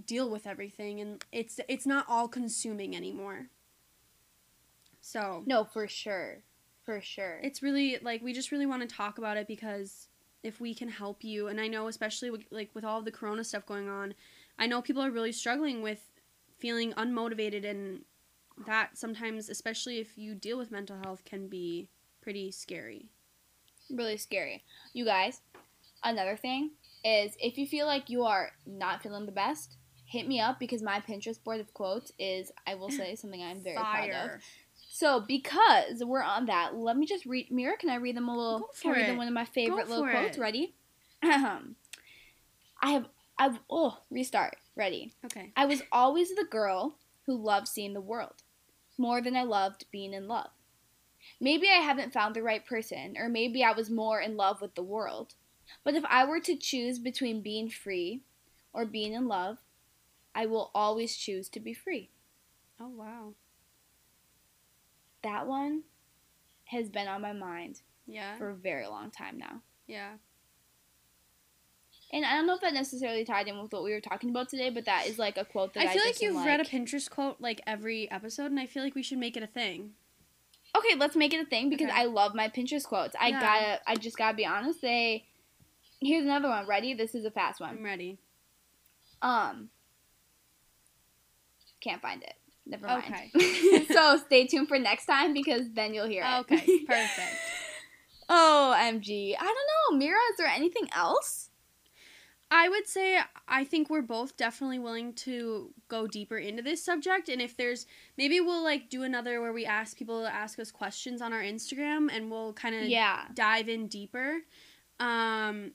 deal 0.07 0.29
with 0.29 0.47
everything 0.47 1.01
and 1.01 1.25
it's 1.31 1.61
it's 1.69 1.87
not 1.87 2.05
all 2.09 2.27
consuming 2.29 2.97
anymore 2.97 3.47
so 5.01 5.43
No, 5.47 5.65
for 5.65 5.87
sure. 5.87 6.39
For 6.85 7.01
sure. 7.01 7.41
it's 7.43 7.63
really 7.63 7.99
like 8.03 8.23
we 8.23 8.33
just 8.33 8.53
really 8.53 8.67
want 8.67 8.83
to 8.83 8.95
talk 8.95 9.17
about 9.19 9.37
it 9.37 9.47
because 9.47 10.09
if 10.43 10.61
we 10.61 10.75
can 10.75 10.89
help 10.89 11.25
you 11.25 11.49
and 11.49 11.59
i 11.59 11.67
know 11.67 11.89
especially 11.89 12.31
with, 12.31 12.43
like 12.51 12.71
with 12.75 12.85
all 12.85 13.01
the 13.01 13.11
corona 13.11 13.43
stuff 13.43 13.65
going 13.65 13.89
on 13.89 14.13
i 14.59 14.67
know 14.67 14.83
people 14.83 15.03
are 15.03 15.11
really 15.11 15.33
struggling 15.33 15.81
with 15.81 16.11
feeling 16.65 16.93
unmotivated 16.95 17.69
and 17.69 18.01
that 18.67 18.97
sometimes 18.97 19.51
especially 19.51 19.99
if 19.99 20.17
you 20.17 20.35
deal 20.35 20.57
with 20.57 20.71
mental 20.71 20.97
health 21.05 21.23
can 21.25 21.49
be 21.49 21.89
pretty 22.23 22.51
scary 22.51 23.11
really 23.91 24.17
scary. 24.17 24.65
You 24.93 25.05
guys, 25.05 25.41
another 26.03 26.37
thing 26.37 26.71
is 27.05 27.37
if 27.41 27.59
you 27.59 27.67
feel 27.67 27.87
like 27.87 28.09
you 28.09 28.25
are 28.25 28.51
not 28.67 29.03
feeling 29.03 29.27
the 29.27 29.33
best, 29.33 29.77
hit 30.07 30.27
me 30.27 30.41
up 30.41 30.59
because 30.59 30.83
my 30.83 31.01
Pinterest 31.01 31.43
board 31.43 31.61
of 31.61 31.73
quotes 31.75 32.13
is, 32.19 32.51
I 32.67 32.75
will 32.75 32.91
say, 32.91 33.15
something 33.21 33.43
I'm 33.43 33.63
very 33.63 33.77
proud 33.77 34.11
of. 34.11 34.31
So 34.91 35.21
because 35.21 36.03
we're 36.05 36.23
on 36.23 36.47
that, 36.47 36.77
let 36.77 36.97
me 36.97 37.07
just 37.07 37.27
read. 37.27 37.51
Mira, 37.51 37.77
can 37.77 37.91
I 37.91 37.97
read 37.97 38.17
them 38.17 38.29
a 38.29 38.37
little? 38.37 38.61
Go 38.61 38.69
can 38.81 38.91
I 38.91 38.95
for 38.95 39.01
read 39.01 39.09
them 39.09 39.17
it. 39.17 39.19
one 39.19 39.29
of 39.29 39.35
my 39.35 39.45
favorite 39.45 39.89
little 39.89 40.05
for 40.05 40.11
quotes? 40.13 40.37
it. 40.37 40.41
Ready? 40.41 40.75
I 41.23 41.67
have. 42.81 43.07
I've. 43.37 43.59
Oh, 43.69 43.99
restart. 44.11 44.57
Ready. 44.77 45.13
okay 45.25 45.53
I 45.57 45.67
was 45.67 45.83
always 45.93 46.35
the 46.35 46.47
girl 46.51 46.99
who 47.27 47.37
loved 47.37 47.69
seeing 47.69 47.95
the 47.95 48.01
world 48.01 48.43
more 48.99 49.21
than 49.23 49.37
I 49.37 49.43
loved 49.43 49.87
being 49.91 50.13
in 50.13 50.29
love. 50.29 50.51
Maybe 51.41 51.69
I 51.69 51.81
haven't 51.83 52.13
found 52.13 52.35
the 52.37 52.43
right 52.43 52.65
person, 52.65 53.15
or 53.19 53.29
maybe 53.29 53.65
I 53.65 53.73
was 53.73 53.89
more 53.91 54.21
in 54.21 54.37
love 54.37 54.61
with 54.61 54.75
the 54.75 54.83
world. 54.83 55.35
But 55.85 55.95
if 55.95 56.05
I 56.05 56.25
were 56.27 56.41
to 56.41 56.57
choose 56.57 56.99
between 56.99 57.41
being 57.43 57.71
free 57.71 58.23
or 58.73 58.85
being 58.85 59.13
in 59.15 59.27
love, 59.27 59.59
I 60.35 60.47
will 60.47 60.71
always 60.75 61.17
choose 61.17 61.49
to 61.51 61.61
be 61.61 61.73
free. 61.73 62.11
oh 62.81 62.89
wow 62.89 63.35
That 65.23 65.47
one 65.47 65.85
has 66.67 66.89
been 66.91 67.09
on 67.09 67.23
my 67.23 67.33
mind 67.33 67.81
yeah 68.07 68.37
for 68.37 68.51
a 68.51 68.55
very 68.55 68.87
long 68.87 69.11
time 69.11 69.39
now. 69.39 69.63
yeah 69.87 70.15
And 72.15 72.25
I 72.25 72.37
don't 72.37 72.47
know 72.47 72.55
if 72.55 72.61
that 72.61 72.73
necessarily 72.73 73.25
tied 73.25 73.49
in 73.49 73.61
with 73.61 73.73
what 73.73 73.83
we 73.83 73.91
were 73.91 74.01
talking 74.01 74.31
about 74.31 74.49
today, 74.49 74.71
but 74.71 74.85
that 74.85 75.09
is 75.09 75.19
like 75.19 75.37
a 75.37 75.45
quote 75.45 75.75
that 75.75 75.81
I, 75.81 75.91
I 75.91 75.93
feel 75.95 76.03
like 76.03 76.13
just 76.13 76.23
you've 76.23 76.45
read 76.45 76.61
a 76.61 76.65
Pinterest 76.65 77.11
quote 77.11 77.41
like 77.41 77.61
every 77.67 78.09
episode, 78.09 78.47
and 78.53 78.61
I 78.61 78.67
feel 78.67 78.85
like 78.85 78.95
we 78.95 79.03
should 79.03 79.19
make 79.19 79.37
it 79.37 79.43
a 79.43 79.49
thing. 79.49 79.91
Okay, 80.77 80.95
let's 80.97 81.17
make 81.17 81.35
it 81.35 81.45
a 81.45 81.45
thing 81.45 81.71
because 81.71 81.89
Okay. 81.89 82.01
I 82.01 82.05
love 82.05 82.33
my 82.37 82.49
Pinterest 82.49 82.85
quotes. 82.85 83.17
I 83.21 83.29
Yeah. 83.29 83.41
gotta, 83.41 83.81
I 83.89 83.97
just 83.97 84.17
gotta 84.17 84.37
be 84.37 84.47
honest. 84.47 84.81
They, 84.81 85.25
here's 86.01 86.25
another 86.25 86.49
one. 86.49 86.69
Ready? 86.69 86.95
This 86.95 87.17
is 87.17 87.25
a 87.25 87.33
fast 87.33 87.61
one. 87.61 87.71
I'm 87.71 87.85
ready. 87.85 88.19
Um, 89.21 89.71
can't 91.81 92.01
find 92.01 92.23
it. 92.23 92.35
Never 92.65 92.87
mind. 92.87 93.05
Okay. 93.35 93.87
so 93.93 94.19
stay 94.19 94.47
tuned 94.47 94.69
for 94.69 94.79
next 94.79 95.07
time 95.07 95.35
because 95.35 95.63
then 95.73 95.93
you'll 95.93 96.07
hear 96.07 96.23
it. 96.25 96.41
Okay, 96.43 96.85
perfect. 96.87 97.37
oh, 98.29 98.73
MG. 98.79 99.35
I 99.37 99.45
don't 99.45 99.93
know, 99.93 99.99
Mira. 99.99 100.19
Is 100.31 100.37
there 100.39 100.47
anything 100.47 100.89
else? 100.95 101.51
I 102.57 102.69
would 102.69 102.87
say 102.87 103.19
I 103.49 103.65
think 103.65 103.91
we're 103.91 104.01
both 104.01 104.37
definitely 104.37 104.79
willing 104.79 105.13
to 105.15 105.75
go 105.89 106.07
deeper 106.07 106.39
into 106.39 106.63
this 106.63 106.85
subject, 106.85 107.29
and 107.29 107.43
if 107.43 107.57
there's 107.57 107.85
maybe 108.17 108.39
we'll 108.41 108.63
like 108.63 108.89
do 108.89 109.03
another 109.03 109.41
where 109.41 109.53
we 109.53 109.67
ask 109.67 109.97
people 109.99 110.23
to 110.23 110.33
ask 110.33 110.61
us 110.61 110.71
questions 110.71 111.21
on 111.21 111.33
our 111.33 111.43
Instagram, 111.43 112.09
and 112.15 112.31
we'll 112.31 112.53
kind 112.53 112.77
of 112.77 112.85
Yeah. 112.85 113.25
dive 113.35 113.69
in 113.69 113.89
deeper. 113.89 114.39
Um, 115.01 115.73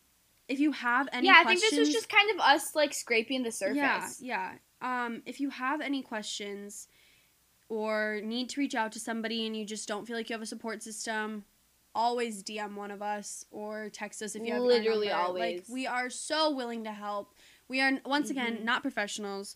if 0.47 0.61
you 0.61 0.71
have 0.71 1.09
any, 1.11 1.27
yeah, 1.27 1.35
I 1.39 1.43
think 1.43 1.59
this 1.59 1.77
was 1.77 1.91
just 1.91 2.07
kind 2.07 2.31
of 2.31 2.39
us 2.39 2.73
like 2.75 2.93
scraping 2.93 3.43
the 3.43 3.51
surface. 3.51 4.21
Yeah, 4.21 4.53
yeah. 4.81 5.05
Um, 5.05 5.21
if 5.25 5.41
you 5.41 5.49
have 5.49 5.81
any 5.81 6.01
questions 6.01 6.87
or 7.67 8.21
need 8.23 8.47
to 8.51 8.61
reach 8.61 8.73
out 8.73 8.93
to 8.93 8.99
somebody 9.01 9.45
and 9.45 9.55
you 9.55 9.65
just 9.65 9.85
don't 9.85 10.07
feel 10.07 10.15
like 10.15 10.29
you 10.29 10.33
have 10.33 10.41
a 10.41 10.45
support 10.45 10.81
system, 10.81 11.43
always 11.99 12.41
DM 12.43 12.75
one 12.75 12.91
of 12.91 13.01
us 13.01 13.45
or 13.51 13.89
text 13.89 14.21
us 14.21 14.33
if 14.35 14.45
you 14.45 14.53
have 14.53 14.61
Literally 14.61 15.11
always. 15.11 15.59
Like 15.59 15.65
we 15.69 15.85
are 15.85 16.09
so 16.09 16.49
willing 16.49 16.85
to 16.85 16.91
help. 16.93 17.33
We 17.67 17.81
are 17.81 17.91
once 18.05 18.29
again 18.29 18.57
Mhm. 18.57 18.63
not 18.63 18.81
professionals. 18.81 19.55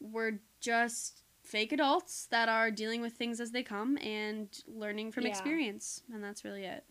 we're 0.00 0.40
just 0.60 1.22
fake 1.42 1.72
adults 1.72 2.26
that 2.26 2.48
are 2.48 2.70
dealing 2.70 3.00
with 3.00 3.14
things 3.14 3.40
as 3.40 3.52
they 3.52 3.62
come 3.62 3.96
and 3.98 4.62
learning 4.66 5.10
from 5.12 5.22
Yeah. 5.24 5.30
experience. 5.30 6.02
And 6.12 6.22
that's 6.22 6.44
really 6.44 6.64
it. 6.64 6.84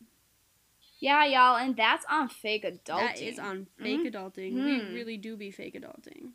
Yeah, 1.00 1.24
y'all, 1.26 1.58
and 1.58 1.76
that's 1.76 2.06
on 2.10 2.30
fake 2.30 2.64
adulting. 2.64 2.86
That 2.86 3.22
is 3.22 3.38
on 3.38 3.68
fake 3.78 4.00
Mhm. 4.00 4.12
adulting. 4.12 4.54
Mhm. 4.54 4.88
We 4.90 4.96
really 4.96 5.18
do 5.18 5.36
be 5.36 5.52
fake 5.52 5.76
adulting. 5.76 6.32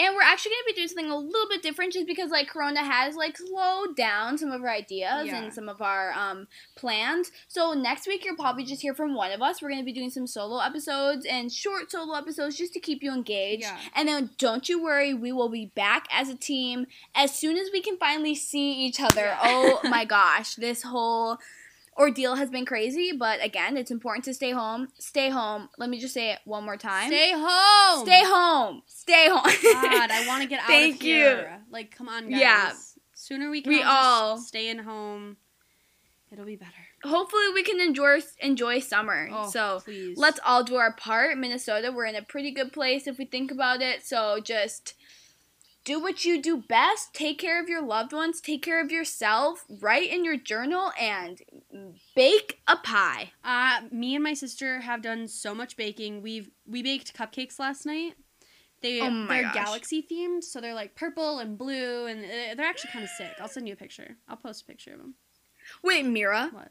And 0.00 0.14
we're 0.16 0.22
actually 0.22 0.50
going 0.50 0.62
to 0.62 0.72
be 0.72 0.74
doing 0.74 0.88
something 0.88 1.10
a 1.10 1.16
little 1.16 1.48
bit 1.48 1.62
different 1.62 1.92
just 1.92 2.08
because 2.08 2.30
like 2.30 2.48
Corona 2.48 2.82
has 2.82 3.14
like 3.14 3.36
slowed 3.38 3.94
down 3.96 4.36
some 4.38 4.50
of 4.50 4.60
our 4.62 4.68
ideas 4.70 5.26
Yeah. 5.26 5.40
and 5.40 5.54
some 5.54 5.68
of 5.68 5.80
our 5.80 6.12
um 6.12 6.48
plans. 6.74 7.30
So 7.46 7.74
next 7.74 8.08
week 8.08 8.24
you'll 8.24 8.34
probably 8.36 8.64
just 8.64 8.82
hear 8.82 8.92
from 8.94 9.14
one 9.14 9.30
of 9.30 9.40
us. 9.40 9.62
We're 9.62 9.68
going 9.68 9.80
to 9.80 9.84
be 9.84 9.92
doing 9.92 10.10
some 10.10 10.26
solo 10.26 10.58
episodes 10.58 11.24
and 11.24 11.52
short 11.52 11.92
solo 11.92 12.14
episodes 12.16 12.56
just 12.58 12.72
to 12.74 12.80
keep 12.80 13.02
you 13.04 13.12
engaged. 13.12 13.62
Yeah. 13.62 13.78
And 13.94 14.08
then 14.08 14.30
don't 14.36 14.68
you 14.68 14.82
worry, 14.82 15.14
we 15.14 15.30
will 15.30 15.48
be 15.48 15.66
back 15.66 16.06
as 16.10 16.28
a 16.28 16.34
team 16.34 16.86
as 17.14 17.32
soon 17.32 17.56
as 17.56 17.68
we 17.72 17.80
can 17.80 17.96
finally 17.96 18.34
see 18.34 18.72
each 18.72 19.00
other. 19.00 19.26
Yeah. 19.26 19.38
Oh 19.44 19.80
my 19.88 20.04
gosh, 20.04 20.56
this 20.56 20.82
whole 20.82 21.38
ordeal 21.96 22.34
has 22.36 22.50
been 22.50 22.64
crazy, 22.66 23.12
but 23.12 23.42
again, 23.44 23.76
it's 23.76 23.90
important 23.90 24.24
to 24.26 24.34
stay 24.34 24.50
home. 24.52 24.88
Stay 24.98 25.30
home. 25.30 25.68
Let 25.78 25.90
me 25.90 25.98
just 26.00 26.14
say 26.14 26.32
it 26.32 26.40
one 26.44 26.64
more 26.64 26.76
time. 26.76 27.08
Stay 27.08 27.32
home. 27.34 28.04
Stay 28.06 28.22
home. 28.24 28.82
Stay 28.86 29.28
home. 29.28 29.42
God, 29.44 30.10
I 30.10 30.24
want 30.28 30.42
to 30.42 30.48
get 30.48 30.60
out 30.60 30.66
Thank 30.66 30.96
of 30.96 31.02
you. 31.02 31.14
here. 31.14 31.60
Like, 31.70 31.96
come 31.96 32.08
on, 32.08 32.28
guys. 32.30 32.40
Yeah. 32.40 32.72
Sooner 33.14 33.50
we 33.50 33.62
can 33.62 33.72
We 33.72 33.82
all, 33.82 33.92
all- 34.32 34.38
stay 34.38 34.68
in 34.68 34.78
home. 34.78 35.36
It'll 36.30 36.44
be 36.44 36.56
better. 36.56 36.72
Hopefully 37.04 37.44
we 37.54 37.62
can 37.62 37.80
enjoy 37.80 38.20
enjoy 38.40 38.80
summer. 38.80 39.28
Oh, 39.30 39.48
so 39.48 39.80
please. 39.84 40.18
let's 40.18 40.40
all 40.44 40.64
do 40.64 40.74
our 40.76 40.92
part. 40.92 41.38
Minnesota, 41.38 41.92
we're 41.94 42.06
in 42.06 42.16
a 42.16 42.22
pretty 42.22 42.50
good 42.50 42.72
place 42.72 43.06
if 43.06 43.18
we 43.18 43.24
think 43.24 43.52
about 43.52 43.80
it. 43.82 44.04
So 44.04 44.40
just 44.40 44.94
do 45.84 46.00
what 46.00 46.24
you 46.24 46.40
do 46.40 46.56
best. 46.56 47.12
Take 47.12 47.38
care 47.38 47.62
of 47.62 47.68
your 47.68 47.82
loved 47.82 48.12
ones. 48.12 48.40
Take 48.40 48.62
care 48.62 48.80
of 48.82 48.90
yourself. 48.90 49.64
Write 49.80 50.10
in 50.10 50.24
your 50.24 50.36
journal 50.36 50.90
and 50.98 51.42
bake 52.16 52.60
a 52.66 52.76
pie. 52.76 53.32
Uh, 53.44 53.82
me 53.92 54.14
and 54.14 54.24
my 54.24 54.32
sister 54.34 54.80
have 54.80 55.02
done 55.02 55.28
so 55.28 55.54
much 55.54 55.76
baking. 55.76 56.22
We've 56.22 56.50
we 56.66 56.82
baked 56.82 57.14
cupcakes 57.16 57.58
last 57.58 57.84
night. 57.84 58.14
They 58.80 59.00
Oh 59.00 59.26
they're 59.28 59.42
gosh. 59.42 59.54
galaxy 59.54 60.02
themed, 60.10 60.42
so 60.44 60.60
they're 60.60 60.74
like 60.74 60.94
purple 60.94 61.38
and 61.38 61.56
blue, 61.56 62.06
and 62.06 62.24
uh, 62.24 62.54
they're 62.56 62.66
actually 62.66 62.90
kind 62.92 63.04
of 63.04 63.10
sick. 63.10 63.32
I'll 63.40 63.48
send 63.48 63.66
you 63.66 63.72
a 63.74 63.76
picture. 63.76 64.16
I'll 64.28 64.36
post 64.36 64.62
a 64.62 64.64
picture 64.66 64.92
of 64.92 64.98
them. 64.98 65.14
Wait, 65.82 66.04
Mira, 66.04 66.48
What? 66.52 66.68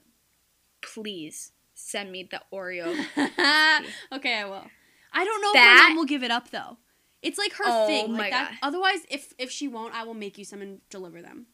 please 0.81 1.51
send 1.73 2.11
me 2.11 2.27
the 2.29 2.41
Oreo. 2.53 2.87
okay, 4.13 4.35
I 4.39 4.45
will. 4.45 4.65
I 5.11 5.23
don't 5.25 5.41
know 5.41 5.49
if 5.49 5.53
That- 5.53 5.77
my 5.83 5.89
mom 5.89 5.97
will 5.97 6.05
give 6.05 6.23
it 6.23 6.31
up 6.31 6.49
though. 6.51 6.77
It's 7.23 7.37
like 7.39 7.53
her 7.53 7.63
Oh 7.65 7.87
thing. 7.87 8.11
my 8.11 8.17
Like 8.19 8.31
that. 8.31 8.49
God. 8.51 8.57
Otherwise, 8.67 8.99
if 9.09 9.33
if 9.39 9.49
she 9.49 9.67
won't, 9.67 9.95
I 9.95 10.03
will 10.03 10.13
make 10.13 10.37
you 10.37 10.45
some 10.45 10.61
and 10.61 10.81
deliver 10.89 11.21
them. 11.21 11.47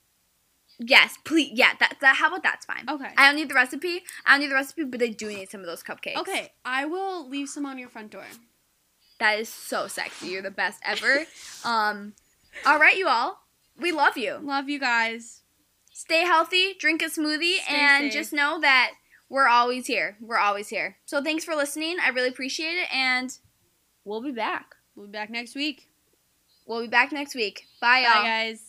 yes, 0.79 1.15
please. 1.25 1.51
Yeah, 1.53 1.71
that, 1.79 1.97
that 2.01 2.15
how 2.17 2.27
about 2.29 2.43
that's 2.43 2.65
fine. 2.65 2.85
Okay. 2.89 3.09
I 3.17 3.27
don't 3.27 3.35
need 3.35 3.49
the 3.49 3.53
recipe. 3.55 4.01
I 4.25 4.31
don't 4.33 4.41
need 4.41 4.51
the 4.51 4.55
recipe, 4.55 4.83
but 4.85 5.01
I 5.01 5.07
do 5.07 5.27
need 5.27 5.49
some 5.49 5.61
of 5.61 5.67
those 5.67 5.83
cupcakes. 5.83 6.17
Okay, 6.17 6.51
I 6.65 6.85
will 6.85 7.27
leave 7.29 7.49
some 7.49 7.65
on 7.65 7.77
your 7.77 7.89
front 7.89 8.11
door. 8.11 8.25
That 9.19 9.39
is 9.39 9.49
so 9.49 9.87
sexy. 9.87 10.27
You're 10.27 10.41
the 10.41 10.51
best 10.51 10.79
ever. 10.85 11.25
um, 11.65 12.13
all 12.65 12.79
right, 12.79 12.97
you 12.97 13.07
all. 13.07 13.39
We 13.77 13.91
love 13.91 14.17
you. 14.17 14.37
Love 14.41 14.69
you 14.69 14.79
guys. 14.79 15.41
Stay 15.93 16.21
healthy, 16.23 16.75
drink 16.79 17.01
a 17.01 17.05
smoothie, 17.07 17.57
Stay 17.57 17.75
and 17.75 18.05
safe. 18.05 18.13
just 18.13 18.31
know 18.33 18.59
that 18.61 18.91
we're 19.29 19.47
always 19.49 19.85
here. 19.87 20.15
We're 20.21 20.37
always 20.37 20.69
here. 20.69 20.95
So 21.05 21.21
thanks 21.21 21.43
for 21.43 21.55
listening. 21.55 21.97
I 22.01 22.09
really 22.09 22.29
appreciate 22.29 22.77
it, 22.77 22.87
and 22.93 23.37
we'll 24.05 24.21
be 24.23 24.31
back. 24.31 24.75
We'll 24.99 25.07
be 25.07 25.13
back 25.13 25.29
next 25.29 25.55
week. 25.55 25.87
We'll 26.67 26.81
be 26.81 26.87
back 26.87 27.13
next 27.13 27.33
week. 27.33 27.63
Bye, 27.79 28.03
Bye, 28.03 28.13
y'all. 28.13 28.23
guys. 28.23 28.68